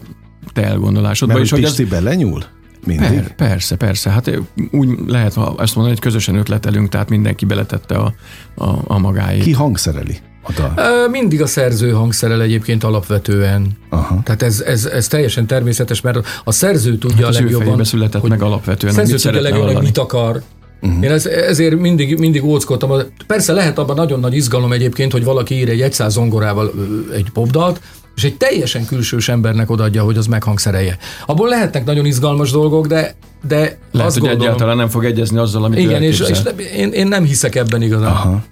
te 0.53 0.63
elgondolásodba. 0.63 1.33
mert 1.33 1.45
és 1.45 1.51
hogy 1.51 1.59
hogy 1.59 1.69
ez, 1.69 1.75
Pisti 1.75 1.95
belenyúl? 1.95 2.43
Mindig? 2.85 3.09
per, 3.09 3.35
persze, 3.35 3.75
persze. 3.75 4.09
Hát 4.09 4.41
úgy 4.71 4.99
lehet 5.07 5.33
ha 5.33 5.55
ezt 5.59 5.75
mondani, 5.75 5.95
hogy 5.95 5.99
közösen 5.99 6.35
ötletelünk, 6.35 6.89
tehát 6.89 7.09
mindenki 7.09 7.45
beletette 7.45 7.95
a, 7.95 8.13
a, 8.55 8.79
a 8.87 8.99
magáét. 8.99 9.43
Ki 9.43 9.51
hangszereli 9.51 10.17
a 10.43 10.51
dal? 10.55 11.07
Mindig 11.09 11.41
a 11.41 11.45
szerző 11.45 11.91
hangszerel 11.91 12.41
egyébként 12.41 12.83
alapvetően. 12.83 13.77
Aha. 13.89 14.21
Tehát 14.23 14.41
ez, 14.41 14.61
ez, 14.61 14.85
ez 14.85 15.07
teljesen 15.07 15.47
természetes, 15.47 16.01
mert 16.01 16.27
a 16.43 16.51
szerző 16.51 16.97
tudja 16.97 17.25
Hát 17.25 17.35
a 17.35 17.39
legjobban, 17.39 17.83
született 17.83 18.21
hogy 18.21 18.29
meg 18.29 18.41
alapvetően, 18.41 18.93
a 18.93 18.95
szerző 18.95 19.15
tudja 19.15 19.41
legjobban, 19.41 19.73
hogy 19.73 19.83
mit 19.83 19.97
akar. 19.97 20.41
Uh-huh. 20.81 21.03
Én 21.03 21.11
ez, 21.11 21.25
ezért 21.25 21.79
mindig, 21.79 22.19
mindig 22.19 22.43
óckodtam. 22.43 22.91
Persze 23.27 23.53
lehet 23.53 23.77
abban 23.77 23.95
nagyon 23.95 24.19
nagy 24.19 24.35
izgalom 24.35 24.71
egyébként, 24.71 25.11
hogy 25.11 25.23
valaki 25.23 25.55
ír 25.55 25.69
egy 25.69 25.93
100 25.93 26.13
zongorával 26.13 26.71
egy 27.13 27.29
popdalt, 27.33 27.81
és 28.15 28.23
egy 28.23 28.37
teljesen 28.37 28.85
külsős 28.85 29.29
embernek 29.29 29.69
odaadja, 29.69 30.03
hogy 30.03 30.17
az 30.17 30.27
meghangszerelje. 30.27 30.97
Abból 31.25 31.49
lehetnek 31.49 31.85
nagyon 31.85 32.05
izgalmas 32.05 32.51
dolgok, 32.51 32.87
de, 32.87 33.15
de 33.47 33.57
Lehet, 33.57 33.77
azt 33.91 34.17
hogy 34.17 34.27
gondolom, 34.27 34.41
egyáltalán 34.41 34.77
nem 34.77 34.89
fog 34.89 35.05
egyezni 35.05 35.37
azzal, 35.37 35.63
amit 35.63 35.79
igen, 35.79 36.03
és, 36.03 36.19
és 36.19 36.19
elképzel. 36.19 36.59
én, 36.59 36.89
én 36.89 37.07
nem 37.07 37.23
hiszek 37.23 37.55
ebben 37.55 37.81
igazán. 37.81 38.07
Aha. 38.07 38.43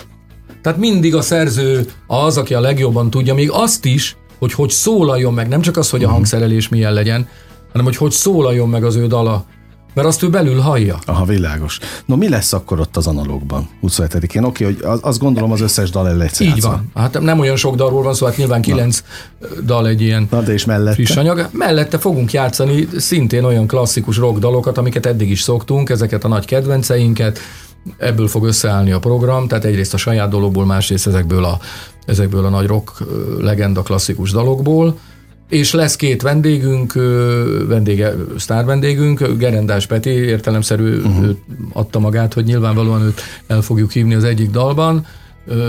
Tehát 0.61 0.79
mindig 0.79 1.15
a 1.15 1.21
szerző 1.21 1.85
az, 2.07 2.37
aki 2.37 2.53
a 2.53 2.59
legjobban 2.59 3.09
tudja, 3.09 3.33
még 3.33 3.49
azt 3.51 3.85
is, 3.85 4.15
hogy 4.39 4.53
hogy 4.53 4.69
szólaljon 4.69 5.33
meg, 5.33 5.47
nem 5.47 5.61
csak 5.61 5.77
az, 5.77 5.89
hogy 5.89 6.03
a 6.03 6.09
hangszerelés 6.09 6.69
milyen 6.69 6.93
legyen, 6.93 7.27
hanem 7.71 7.85
hogy 7.85 7.95
hogy 7.95 8.11
szólaljon 8.11 8.69
meg 8.69 8.83
az 8.83 8.95
ő 8.95 9.07
dala. 9.07 9.45
Mert 9.93 10.07
azt 10.07 10.23
ő 10.23 10.29
belül 10.29 10.59
hallja. 10.59 10.99
Aha, 11.05 11.25
világos. 11.25 11.79
No, 12.05 12.15
mi 12.15 12.29
lesz 12.29 12.53
akkor 12.53 12.79
ott 12.79 12.97
az 12.97 13.07
analógban 13.07 13.69
27-én? 13.83 14.43
Oké, 14.43 14.63
hogy 14.63 14.77
az, 14.81 14.99
azt 15.01 15.19
gondolom 15.19 15.51
az 15.51 15.61
összes 15.61 15.89
dal 15.89 16.07
el 16.07 16.17
lesz 16.17 16.39
Így 16.39 16.61
van. 16.61 16.91
Hát 16.95 17.19
nem 17.19 17.39
olyan 17.39 17.55
sok 17.55 17.75
dalról 17.75 18.03
van 18.03 18.13
szó, 18.13 18.25
hát 18.25 18.37
nyilván 18.37 18.61
kilenc 18.61 19.03
dal 19.65 19.87
egy 19.87 20.01
ilyen 20.01 20.27
Na, 20.31 20.41
de 20.41 20.53
és 20.53 20.65
mellette? 20.65 20.93
friss 20.93 21.15
anyag. 21.15 21.49
Mellette 21.51 21.97
fogunk 21.97 22.31
játszani 22.31 22.87
szintén 22.97 23.43
olyan 23.43 23.67
klasszikus 23.67 24.17
rock 24.17 24.39
dalokat, 24.39 24.77
amiket 24.77 25.05
eddig 25.05 25.29
is 25.29 25.41
szoktunk, 25.41 25.89
ezeket 25.89 26.23
a 26.23 26.27
nagy 26.27 26.45
kedvenceinket, 26.45 27.39
ebből 27.97 28.27
fog 28.27 28.45
összeállni 28.45 28.91
a 28.91 28.99
program, 28.99 29.47
tehát 29.47 29.65
egyrészt 29.65 29.93
a 29.93 29.97
saját 29.97 30.29
dologból, 30.29 30.65
másrészt 30.65 31.07
ezekből 31.07 31.43
a, 31.43 31.59
ezekből 32.05 32.45
a 32.45 32.49
nagy 32.49 32.67
rock 32.67 32.91
legenda 33.39 33.81
klasszikus 33.81 34.31
dalokból, 34.31 34.99
és 35.49 35.73
lesz 35.73 35.95
két 35.95 36.21
vendégünk, 36.21 36.93
vendége, 37.67 38.13
sztár 38.37 38.65
vendégünk, 38.65 39.27
Gerendás 39.37 39.85
Peti, 39.85 40.09
értelemszerű 40.09 40.97
uh-huh. 40.97 41.29
adta 41.73 41.99
magát, 41.99 42.33
hogy 42.33 42.43
nyilvánvalóan 42.43 43.01
őt 43.01 43.21
el 43.47 43.61
fogjuk 43.61 43.91
hívni 43.91 44.13
az 44.13 44.23
egyik 44.23 44.49
dalban, 44.49 45.05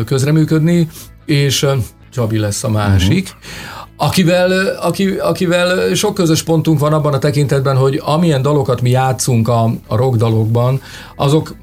közreműködni, 0.04 0.88
és 1.26 1.66
Csabi 2.12 2.38
lesz 2.38 2.64
a 2.64 2.70
másik. 2.70 3.28
Uh-huh. 3.28 4.08
Akivel, 4.08 4.66
aki, 4.80 5.08
akivel 5.08 5.94
sok 5.94 6.14
közös 6.14 6.42
pontunk 6.42 6.78
van 6.78 6.92
abban 6.92 7.12
a 7.12 7.18
tekintetben, 7.18 7.76
hogy 7.76 8.00
amilyen 8.04 8.42
dalokat 8.42 8.80
mi 8.80 8.90
játszunk 8.90 9.48
a, 9.48 9.70
a 9.86 9.96
rock 9.96 10.16
dalokban, 10.16 10.80
azok 11.16 11.54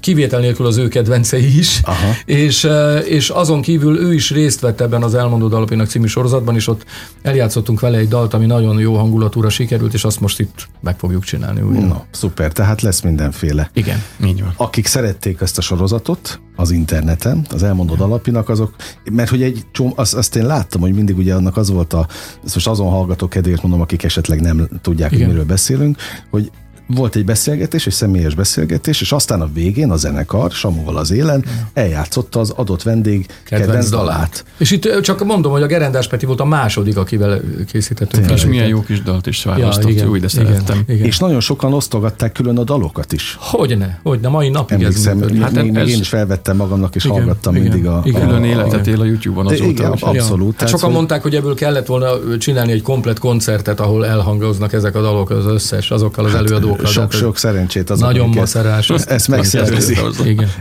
kivétel 0.00 0.40
nélkül 0.40 0.66
az 0.66 0.76
ő 0.76 0.88
kedvencei 0.88 1.58
is, 1.58 1.80
Aha. 1.84 2.14
és, 2.24 2.68
és 3.04 3.28
azon 3.28 3.62
kívül 3.62 3.98
ő 3.98 4.14
is 4.14 4.30
részt 4.30 4.60
vett 4.60 4.80
ebben 4.80 5.02
az 5.02 5.14
Elmondó 5.14 5.48
Dalapinak 5.48 5.86
című 5.88 6.06
sorozatban, 6.06 6.54
és 6.54 6.68
ott 6.68 6.84
eljátszottunk 7.22 7.80
vele 7.80 7.98
egy 7.98 8.08
dalt, 8.08 8.34
ami 8.34 8.46
nagyon 8.46 8.78
jó 8.78 8.96
hangulatúra 8.96 9.48
sikerült, 9.48 9.94
és 9.94 10.04
azt 10.04 10.20
most 10.20 10.40
itt 10.40 10.68
meg 10.80 10.98
fogjuk 10.98 11.24
csinálni 11.24 11.60
újra. 11.60 11.86
No, 11.86 11.96
szuper, 12.10 12.52
tehát 12.52 12.82
lesz 12.82 13.00
mindenféle. 13.00 13.70
Igen. 13.72 14.02
Így 14.24 14.42
van. 14.42 14.52
Akik 14.56 14.86
szerették 14.86 15.40
ezt 15.40 15.58
a 15.58 15.60
sorozatot 15.60 16.40
az 16.56 16.70
interneten, 16.70 17.46
az 17.50 17.62
elmondod 17.62 18.00
alapinak, 18.00 18.48
azok, 18.48 18.74
mert 19.12 19.30
hogy 19.30 19.42
egy 19.42 19.64
csomó, 19.72 19.92
azt, 19.96 20.14
azt 20.14 20.36
én 20.36 20.46
láttam, 20.46 20.80
hogy 20.80 20.92
mindig 20.92 21.16
ugye 21.16 21.34
annak 21.34 21.56
az 21.56 21.70
volt 21.70 21.92
a, 21.92 22.06
ezt 22.44 22.54
most 22.54 22.68
azon 22.68 22.90
hallgatók 22.90 23.30
kedvéért 23.30 23.62
mondom, 23.62 23.80
akik 23.80 24.02
esetleg 24.04 24.40
nem 24.40 24.68
tudják, 24.82 25.08
hogy 25.08 25.18
Igen. 25.18 25.30
miről 25.30 25.44
beszélünk, 25.44 25.96
hogy 26.30 26.50
volt 26.86 27.16
egy 27.16 27.24
beszélgetés, 27.24 27.86
egy 27.86 27.92
személyes 27.92 28.34
beszélgetés, 28.34 29.00
és 29.00 29.12
aztán 29.12 29.40
a 29.40 29.48
végén 29.54 29.90
a 29.90 29.96
zenekar, 29.96 30.50
Samuval 30.50 30.96
az 30.96 31.10
élen, 31.10 31.44
eljátszotta 31.72 32.40
az 32.40 32.50
adott 32.50 32.82
vendég 32.82 33.26
kedvenc, 33.44 33.66
kedvenc 33.66 33.88
dalát. 33.90 34.44
És 34.58 34.70
itt 34.70 35.00
csak 35.00 35.24
mondom, 35.24 35.52
hogy 35.52 35.62
a 35.62 35.66
Gerendás 35.66 36.08
Peti 36.08 36.26
volt 36.26 36.40
a 36.40 36.44
második, 36.44 36.96
akivel 36.96 37.40
készítettünk. 37.72 38.10
Tényleg. 38.26 38.36
És 38.36 38.44
milyen 38.46 38.66
jó 38.66 38.80
kis 38.82 39.02
dalt 39.02 39.26
is 39.26 39.44
ja, 39.44 39.50
választott, 39.50 39.90
igen, 39.90 40.06
jó, 40.06 40.16
de 40.16 40.28
szerettem. 40.28 40.78
Igen, 40.78 40.94
igen. 40.96 41.06
És 41.06 41.18
nagyon 41.18 41.40
sokan 41.40 41.72
osztogatták 41.74 42.32
külön 42.32 42.58
a 42.58 42.64
dalokat 42.64 43.12
is. 43.12 43.36
Hogyne, 43.40 44.00
hogyne, 44.02 44.28
mai 44.28 44.48
napig 44.48 44.76
Emlékszem, 44.82 45.22
ez 45.22 45.28
hát 45.30 45.38
Hát 45.40 45.62
még, 45.62 45.74
ez- 45.76 45.88
én 45.88 46.00
is 46.00 46.08
felvettem 46.08 46.56
magamnak, 46.56 46.94
és 46.94 47.04
Igen, 47.04 47.16
hallgattam 47.16 47.56
igen, 47.56 47.68
mindig 47.68 47.86
a... 47.90 48.00
igen. 48.04 48.22
a, 48.22 48.26
Külön 48.26 48.42
a, 48.42 48.46
életet 48.46 48.86
él 48.86 49.00
a 49.00 49.04
YouTube-on 49.04 49.46
azóta. 49.46 49.64
igen, 49.64 49.92
abszolút. 50.00 50.60
Hát 50.60 50.68
sokan 50.68 50.84
hogy- 50.84 50.94
mondták, 50.94 51.22
hogy 51.22 51.34
ebből 51.34 51.54
kellett 51.54 51.86
volna 51.86 52.10
csinálni 52.38 52.72
egy 52.72 52.82
komplet 52.82 53.18
koncertet, 53.18 53.80
ahol 53.80 54.06
elhangoznak 54.06 54.72
ezek 54.72 54.94
a 54.94 55.00
dalok 55.00 55.30
az 55.30 55.46
összes, 55.46 55.90
azokkal 55.90 56.24
az 56.24 56.30
Hát, 56.32 56.40
előadókkal 56.40 56.71
dolgokra. 56.76 57.00
Sok, 57.00 57.12
sok 57.12 57.38
szerencsét 57.38 57.90
az 57.90 58.00
Nagyon 58.00 58.28
macerás. 58.28 58.90
Ezt, 58.90 59.28
megszervezi. 59.28 59.98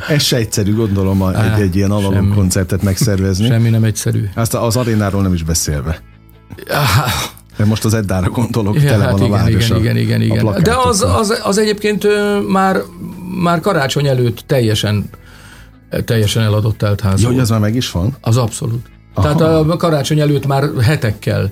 Ez 0.08 0.24
se 0.24 0.38
egyszerű, 0.38 0.76
gondolom, 0.76 1.24
Á, 1.24 1.56
egy, 1.56 1.62
egy 1.62 1.76
ilyen 1.76 1.92
analóg 1.92 2.34
koncertet 2.34 2.82
megszervezni. 2.82 3.46
Semmi 3.48 3.70
nem 3.70 3.84
egyszerű. 3.84 4.30
Azt 4.36 4.54
az 4.54 4.76
arénáról 4.76 5.22
nem 5.22 5.34
is 5.34 5.44
beszélve. 5.44 6.02
Mert 7.58 7.70
most 7.70 7.86
az 7.86 7.94
Eddára 7.94 8.30
gondolok, 8.30 8.76
ja, 8.76 8.90
tele 8.90 9.04
hát 9.04 9.12
van 9.12 9.22
igen, 9.22 9.32
a 9.32 9.36
város. 9.36 9.70
Igen, 9.70 9.80
igen, 9.80 9.98
igen, 9.98 10.22
igen. 10.22 10.46
igen. 10.46 10.64
De 10.64 10.76
az, 10.86 11.02
az, 11.02 11.40
az 11.44 11.58
egyébként 11.58 12.08
már, 12.50 12.78
már 13.42 13.60
karácsony 13.60 14.08
előtt 14.08 14.44
teljesen 14.46 15.10
teljesen 16.06 16.44
eladott 16.44 16.78
telt 16.78 17.02
ház. 17.02 17.22
Jó, 17.22 17.28
hogy 17.28 17.40
az 17.40 17.50
már 17.50 17.60
meg 17.60 17.76
is 17.76 17.92
van? 17.92 18.18
Az 18.22 18.38
abszolút. 18.38 18.86
Aha. 19.14 19.36
Tehát 19.36 19.68
a 19.70 19.78
karácsony 19.78 20.20
előtt 20.20 20.46
már 20.48 20.64
hetekkel 20.82 21.52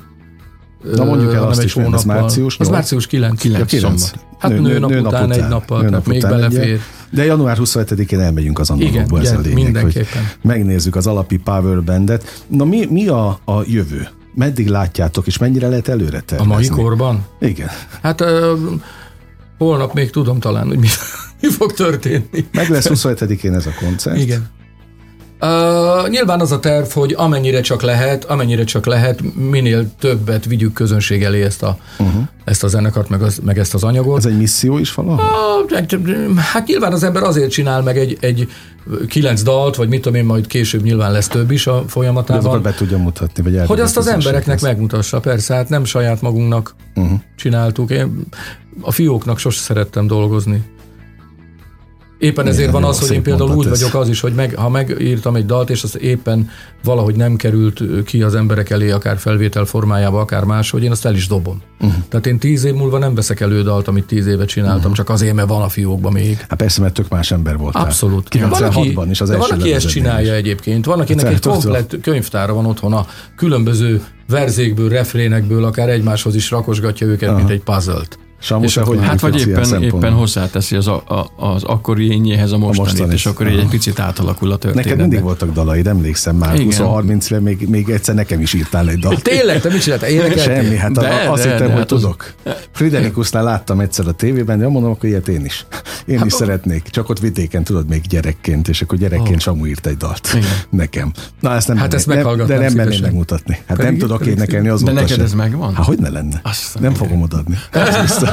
Na 0.96 1.04
mondjuk 1.04 1.34
el 1.34 1.48
azt 1.48 1.64
is, 1.64 1.74
hónappal. 1.74 1.98
ez 1.98 2.04
március 2.04 2.58
8? 2.58 2.60
Az 2.60 2.68
március 2.68 3.08
9. 3.08 3.42
9. 3.42 3.70
9. 3.70 4.12
Hát 4.40 4.52
nő, 4.52 4.80
nap 4.80 4.90
nőnap 4.90 5.12
után, 5.12 5.26
után 5.26 5.44
egy 5.44 5.50
nappal, 5.50 5.82
nőnap 5.82 6.08
még 6.08 6.18
után 6.18 6.32
belefér. 6.32 6.62
Egy, 6.62 6.82
de 7.12 7.26
január 7.26 7.58
27-én 7.60 8.20
elmegyünk 8.20 8.60
az 8.60 8.70
angolokba, 8.70 9.20
ez 9.20 9.32
a 9.32 9.40
lényeg, 9.40 9.82
hogy 9.82 10.06
megnézzük 10.42 10.96
az 10.96 11.08
alapi 11.08 11.38
Power 11.38 11.84
Bandet. 11.84 12.44
Na 12.48 12.66
mi, 12.66 12.86
mi 12.90 13.08
a, 13.08 13.28
a 13.46 13.62
jövő? 13.66 14.08
Meddig 14.36 14.68
látjátok, 14.68 15.28
és 15.28 15.38
mennyire 15.38 15.68
lehet 15.68 15.88
előre 15.88 16.20
tervezni? 16.20 16.54
A 16.54 16.56
mai 16.56 16.68
korban? 16.68 17.26
Igen. 17.40 17.68
Hát 18.02 18.22
ö, 18.22 18.54
holnap 19.58 19.94
még 19.94 20.10
tudom 20.10 20.40
talán, 20.40 20.68
hogy 20.68 20.78
mi, 20.78 20.88
mi 21.42 21.50
fog 21.50 21.74
történni. 21.74 22.48
Meg 22.52 22.70
lesz 22.70 22.88
27-én 22.90 23.54
ez 23.54 23.66
a 23.66 23.72
koncert. 23.80 24.18
Igen. 24.18 24.50
Uh, 25.42 26.10
nyilván 26.10 26.40
az 26.40 26.52
a 26.52 26.60
terv, 26.60 26.88
hogy 26.88 27.14
amennyire 27.18 27.62
csak 27.62 27.82
lehet, 27.82 28.24
amennyire 28.26 28.64
csak 28.64 28.86
lehet, 28.86 29.36
minél 29.36 29.86
többet 30.00 30.46
vigyük 30.46 30.74
közönség 30.74 31.24
elé 31.24 31.44
ezt 31.44 31.64
a, 31.64 31.78
uh-huh. 32.00 32.24
ezt 32.44 32.64
a 32.64 32.68
zenekart, 32.68 33.10
meg, 33.10 33.22
az, 33.22 33.40
meg 33.44 33.60
ezt 33.60 33.74
az 33.74 33.84
anyagot. 33.84 34.18
Ez 34.18 34.26
egy 34.26 34.38
misszió 34.38 34.78
is 34.78 34.94
valahol? 34.94 35.26
Ah, 35.26 36.38
Hát 36.38 36.68
nyilván 36.68 36.94
az 36.94 37.04
ember 37.04 37.24
azért 37.24 37.52
csinál 37.52 37.82
meg 37.82 37.98
egy, 37.98 38.18
egy 38.20 38.48
kilenc 39.08 39.42
dalt, 39.42 39.76
vagy 39.76 39.90
mit 39.90 40.02
tudom 40.02 40.18
én, 40.18 40.26
majd 40.26 40.48
később 40.48 40.84
nyilván 40.84 41.12
lesz 41.12 41.28
több 41.28 41.52
is 41.52 41.68
a 41.68 41.72
De 41.72 41.78
azokat 41.78 41.92
folyamatában, 41.92 42.62
be 42.62 42.74
tudja 42.74 42.98
mutatni, 42.98 43.44
vagy 43.44 43.68
hogy 43.68 43.80
azt 43.80 43.98
az 43.98 44.08
embereknek 44.08 44.62
lesz. 44.62 44.62
megmutassa, 44.62 45.20
persze, 45.20 45.54
hát 45.54 45.70
nem 45.70 45.84
saját 45.84 46.22
magunknak 46.22 46.76
Uh-huh. 46.96 47.20
csináltuk. 47.36 47.90
Én 47.90 48.28
a 48.82 48.92
fióknak 48.92 49.40
sose 49.40 49.60
szerettem 49.60 50.08
dolgozni. 50.08 50.64
Éppen 52.20 52.48
ezért 52.48 52.70
Igen, 52.70 52.82
van 52.82 52.90
az, 52.90 53.00
hogy 53.00 53.12
én 53.12 53.22
például 53.22 53.56
úgy 53.56 53.66
ez. 53.66 53.80
vagyok 53.80 54.02
az 54.02 54.10
is, 54.10 54.20
hogy 54.20 54.34
meg, 54.34 54.56
ha 54.56 54.70
megírtam 54.70 55.36
egy 55.36 55.46
dalt, 55.46 55.70
és 55.70 55.84
az 55.84 56.00
éppen 56.00 56.50
valahogy 56.84 57.16
nem 57.16 57.36
került 57.36 57.84
ki 58.06 58.22
az 58.22 58.36
emberek 58.36 58.70
elé, 58.70 58.92
akár 58.92 59.18
felvétel 59.18 59.66
formájába, 59.66 60.20
akár 60.20 60.44
máshogy, 60.44 60.84
én 60.84 60.92
azt 60.92 61.06
el 61.06 61.16
is 61.16 61.28
dobom. 61.28 61.62
Uh-huh. 61.80 62.04
Tehát 62.10 62.26
én 62.26 62.40
tíz 62.40 62.64
év 62.64 62.74
múlva 62.74 62.98
nem 62.98 63.16
veszek 63.16 63.40
elő 63.40 63.64
dalt, 63.64 63.88
amit 63.88 64.06
tíz 64.06 64.28
éve 64.28 64.46
csináltam, 64.46 64.80
uh-huh. 64.80 64.96
csak 64.96 65.10
azért, 65.10 65.34
mert 65.34 65.48
van 65.48 65.62
a 65.62 65.70
fiókban 65.70 66.12
még. 66.12 66.38
Hát 66.38 66.56
persze, 66.56 66.82
mert 66.82 66.94
tök 66.94 67.10
más 67.10 67.32
ember 67.32 67.58
voltál. 67.58 67.84
Abszolút. 67.84 68.28
96-ban 68.32 69.08
is 69.10 69.22
az 69.22 69.30
első 69.30 69.48
van, 69.50 69.60
aki 69.60 69.74
ezt 69.74 69.88
csinálja 69.88 70.32
is. 70.32 70.38
egyébként. 70.38 70.86
Van, 70.86 71.00
akinek 71.00 71.26
Hát, 71.26 71.34
egy 71.34 71.42
komplett 71.42 71.96
könyvtára 72.02 72.54
van 72.54 72.66
otthon 72.66 72.94
a 72.94 73.06
különböző 73.36 74.04
verzékből, 74.30 74.90
refrénekből, 74.90 75.64
akár 75.64 75.90
egymáshoz 75.90 76.36
is 76.36 76.52
rakosgatja 76.52 77.08
őket, 77.08 77.36
mint 77.36 77.50
egy 77.50 77.62
puzzle-t. 77.62 78.20
Samu, 78.42 78.64
És 78.64 78.78
akkor- 78.78 79.00
Hát 79.00 79.20
vagy 79.20 79.40
éppen, 79.48 79.84
éppen 79.84 80.14
hozzáteszi 80.14 80.76
az, 80.76 80.88
a, 80.88 81.04
a, 81.08 81.46
az 81.46 81.64
akkori 81.64 82.12
ényéhez 82.12 82.52
a 82.52 82.58
mostanit, 82.58 82.92
mostanit. 82.92 83.14
és 83.14 83.26
akkor 83.26 83.48
így 83.48 83.60
egy 83.60 83.68
picit 83.68 84.00
átalakul 84.00 84.52
a 84.52 84.58
történet. 84.58 84.86
Neked 84.86 85.00
mindig 85.00 85.22
voltak 85.22 85.52
dalaid, 85.54 85.88
emlékszem 85.88 86.36
már. 86.36 86.60
Igen. 86.60 86.68
20-30-re 86.82 87.40
még, 87.40 87.68
még 87.70 87.90
egyszer 87.90 88.16
nekem 88.16 88.42
is 88.42 88.54
írtál 88.54 88.90
egy 88.90 89.00
dalt. 89.00 89.22
Tényleg, 89.24 89.62
te 89.62 89.70
mit 89.70 89.82
csináltál? 89.82 90.10
Énekeltél? 90.10 90.44
Semmi, 90.44 90.76
hát 90.76 90.92
De, 90.92 91.02
de, 91.02 91.30
azt 91.30 91.44
de, 91.44 91.50
hittem, 91.50 91.68
de, 91.68 91.72
hogy 91.74 91.82
hát 91.82 91.92
az- 91.92 92.02
tudok. 92.02 92.34
Friderikusnál 92.72 93.44
láttam 93.44 93.80
egyszer 93.80 94.08
a 94.08 94.12
tévében, 94.12 94.60
de 94.60 94.68
mondom, 94.68 94.92
akkor 94.92 95.10
ilyet 95.10 95.28
én 95.28 95.46
is. 95.46 95.66
Én 96.06 96.18
Hát 96.18 96.26
is 96.26 96.34
szeretnék. 96.34 96.84
Csak 96.90 97.10
ott 97.10 97.20
vidéken, 97.20 97.64
tudod, 97.64 97.88
még 97.90 98.02
gyerekként, 98.08 98.68
és 98.68 98.82
akkor 98.82 98.98
gyerekként 98.98 99.36
oh. 99.36 99.42
Samu 99.42 99.66
írt 99.66 99.88
egy 99.88 99.98
dalt. 99.98 100.30
Igen. 100.36 100.50
Nekem. 100.70 101.12
Na, 101.40 101.54
ezt 101.56 101.68
nem 101.68 101.78
Hát 101.78 101.94
ezt 101.94 102.08
nem, 102.08 102.46
De 102.46 102.58
nem 102.58 102.70
szívesen. 102.70 103.02
megmutatni. 103.02 103.58
Hát 103.68 103.78
nem 103.78 103.98
tudok 103.98 104.26
énekelni 104.26 104.68
De 104.68 104.74
azóta 104.74 104.92
neked 104.92 105.10
sem. 105.10 105.22
ez 105.22 105.34
megvan? 105.34 105.76
Hát 105.76 105.86
hogy 105.86 106.00
ne 106.00 106.10
lenne? 106.10 106.42
A 106.44 106.56
nem 106.80 106.94
fogom 106.94 107.22
odaadni. 107.22 107.58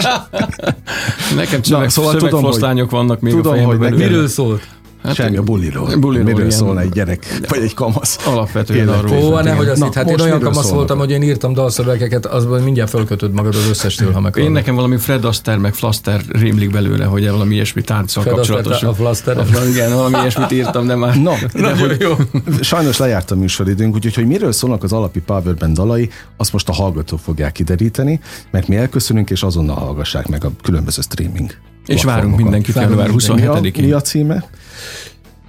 Nekem 1.37 1.63
szöveg, 1.63 1.91
szóval 1.91 2.13
szövegfoszlányok 2.19 2.91
vannak 2.91 3.21
még 3.21 3.33
tudom, 3.33 3.53
a 3.53 3.55
fejemben. 3.55 3.89
hogy. 3.89 3.99
Miről 3.99 4.29
szólt? 4.29 4.63
Hát, 5.07 5.14
Semmi 5.14 5.37
a 5.37 5.42
buliról. 5.42 5.97
buliról, 5.97 6.25
Miről 6.25 6.38
ilyen- 6.38 6.51
szólna 6.51 6.81
egy 6.81 6.88
gyerek, 6.88 7.38
vagy 7.49 7.62
egy 7.62 7.75
kamasz? 7.75 8.27
Alapvetően 8.27 8.88
arról. 8.88 9.16
Ó, 9.23 9.40
nehogy 9.40 9.69
azt 9.69 9.79
Na, 9.79 9.85
hitt, 9.85 9.95
hát 9.95 10.11
én 10.11 10.21
olyan 10.21 10.40
kamasz 10.40 10.55
szólnak? 10.57 10.75
voltam, 10.77 10.99
hogy 10.99 11.11
én 11.11 11.23
írtam 11.23 11.53
dalszövegeket, 11.53 12.27
azban 12.27 12.62
mindjárt 12.62 12.90
fölkötöd 12.90 13.33
magad 13.33 13.55
az 13.55 13.69
összestől, 13.69 14.12
ha 14.12 14.21
meg 14.21 14.37
Én 14.37 14.51
nekem 14.51 14.75
valami 14.75 14.97
Fred 14.97 15.25
Astaire 15.25 15.61
meg 15.61 15.75
Flaster 15.75 16.21
rémlik 16.29 16.71
belőle, 16.71 17.05
hogy 17.05 17.31
valami 17.31 17.55
ilyesmi 17.55 17.83
tánccal 17.83 18.25
kapcsolatos. 18.25 18.83
a 18.83 18.95
Flaster. 18.95 19.45
Igen, 19.71 19.92
valami 19.92 20.19
ilyesmit 20.19 20.53
írtam, 20.53 20.87
de 20.87 20.95
már... 20.95 21.23
No, 21.23 21.33
de 21.62 21.77
hogy 21.77 21.97
jó. 22.01 22.14
sajnos 22.61 22.97
lejárt 22.99 23.31
a 23.31 23.35
műsoridőnk, 23.37 23.95
úgyhogy 23.95 24.14
hogy 24.14 24.27
miről 24.27 24.53
szólnak 24.53 24.83
az 24.83 24.92
alapi 24.92 25.21
Powerband 25.21 25.77
dalai, 25.77 26.11
azt 26.37 26.53
most 26.53 26.69
a 26.69 26.73
hallgatók 26.73 27.19
fogják 27.19 27.53
kideríteni, 27.53 28.21
mert 28.51 28.69
mi 28.69 28.77
elköszönünk, 28.77 29.31
és 29.31 29.42
azonnal 29.42 29.77
hallgassák 29.77 30.27
meg 30.29 30.45
a 30.45 30.51
különböző 30.62 31.03
streaming. 31.03 31.51
És 31.87 32.05
várunk 32.05 32.37
mindenkit 32.37 32.77
a, 32.77 32.81
27-én. 32.88 33.85
mi 33.85 33.92
a 33.92 34.01
címe? 34.01 34.45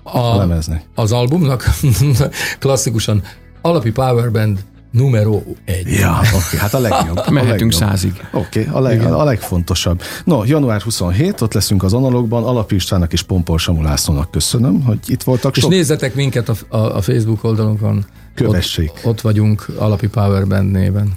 A 0.03 0.17
A, 0.17 0.37
lemeznek. 0.37 0.83
az 0.95 1.11
albumnak 1.11 1.63
klasszikusan 2.59 3.23
alapi 3.61 3.91
powerband 3.91 4.59
numero 4.91 5.41
egy. 5.65 5.87
Ja, 5.87 6.19
oké, 6.19 6.35
okay, 6.35 6.59
hát 6.59 6.73
a 6.73 6.79
legjobb. 6.79 7.17
a 7.25 7.31
Mehetünk 7.31 7.71
legjobb. 7.71 7.89
százig. 7.89 8.21
Oké, 8.31 8.59
okay, 8.61 8.73
a, 8.73 8.79
leg, 8.79 9.01
a 9.01 9.23
legfontosabb. 9.23 10.01
No, 10.23 10.43
január 10.45 10.81
27, 10.81 11.41
ott 11.41 11.53
leszünk 11.53 11.83
az 11.83 11.93
analógban, 11.93 12.43
Alapi 12.43 12.75
Istvának 12.75 13.13
és 13.13 13.21
Pompol 13.21 13.57
Samu 13.57 13.81
Lászlónak 13.81 14.31
köszönöm, 14.31 14.83
hogy 14.83 14.99
itt 15.05 15.23
voltak. 15.23 15.55
És 15.55 15.61
Sok 15.61 15.71
nézzetek 15.71 16.15
minket 16.15 16.49
a, 16.49 16.55
a, 16.67 16.95
a 16.95 17.01
Facebook 17.01 17.43
oldalunkon. 17.43 18.05
Kövessék. 18.35 18.91
Ott, 18.91 19.05
ott 19.05 19.21
vagyunk 19.21 19.65
alapi 19.77 20.07
powerband 20.07 20.71
néven. 20.71 21.13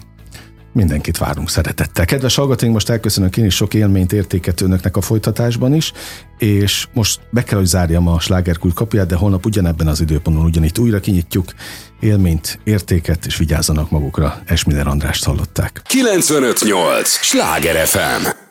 Mindenkit 0.73 1.19
várunk 1.19 1.51
szeretettel. 1.51 2.05
Kedves 2.05 2.35
hallgatóink, 2.35 2.75
most 2.75 2.89
elköszönök 2.89 3.37
én 3.37 3.45
is 3.45 3.55
sok 3.55 3.75
élményt 3.75 4.13
értéket 4.13 4.61
önöknek 4.61 4.97
a 4.97 5.01
folytatásban 5.01 5.75
is, 5.75 5.93
és 6.39 6.87
most 6.93 7.21
be 7.31 7.43
kell, 7.43 7.59
hogy 7.59 7.67
zárjam 7.67 8.09
a 8.09 8.21
slágerkult 8.21 8.75
kapuját, 8.75 9.07
de 9.07 9.15
holnap 9.15 9.47
ugyanebben 9.47 9.87
az 9.87 10.01
időpontban 10.01 10.45
ugyanitt 10.45 10.79
újra 10.79 11.01
kinyitjuk. 11.01 11.55
Élményt, 12.01 12.59
értéket, 12.65 13.27
és 13.27 13.37
vigyázzanak 13.37 13.91
magukra. 13.91 14.43
Esmiller 14.47 14.87
Andrást 14.87 15.25
hallották. 15.25 15.83
958! 15.85 17.09
Sláger 17.09 17.87
FM! 17.87 18.50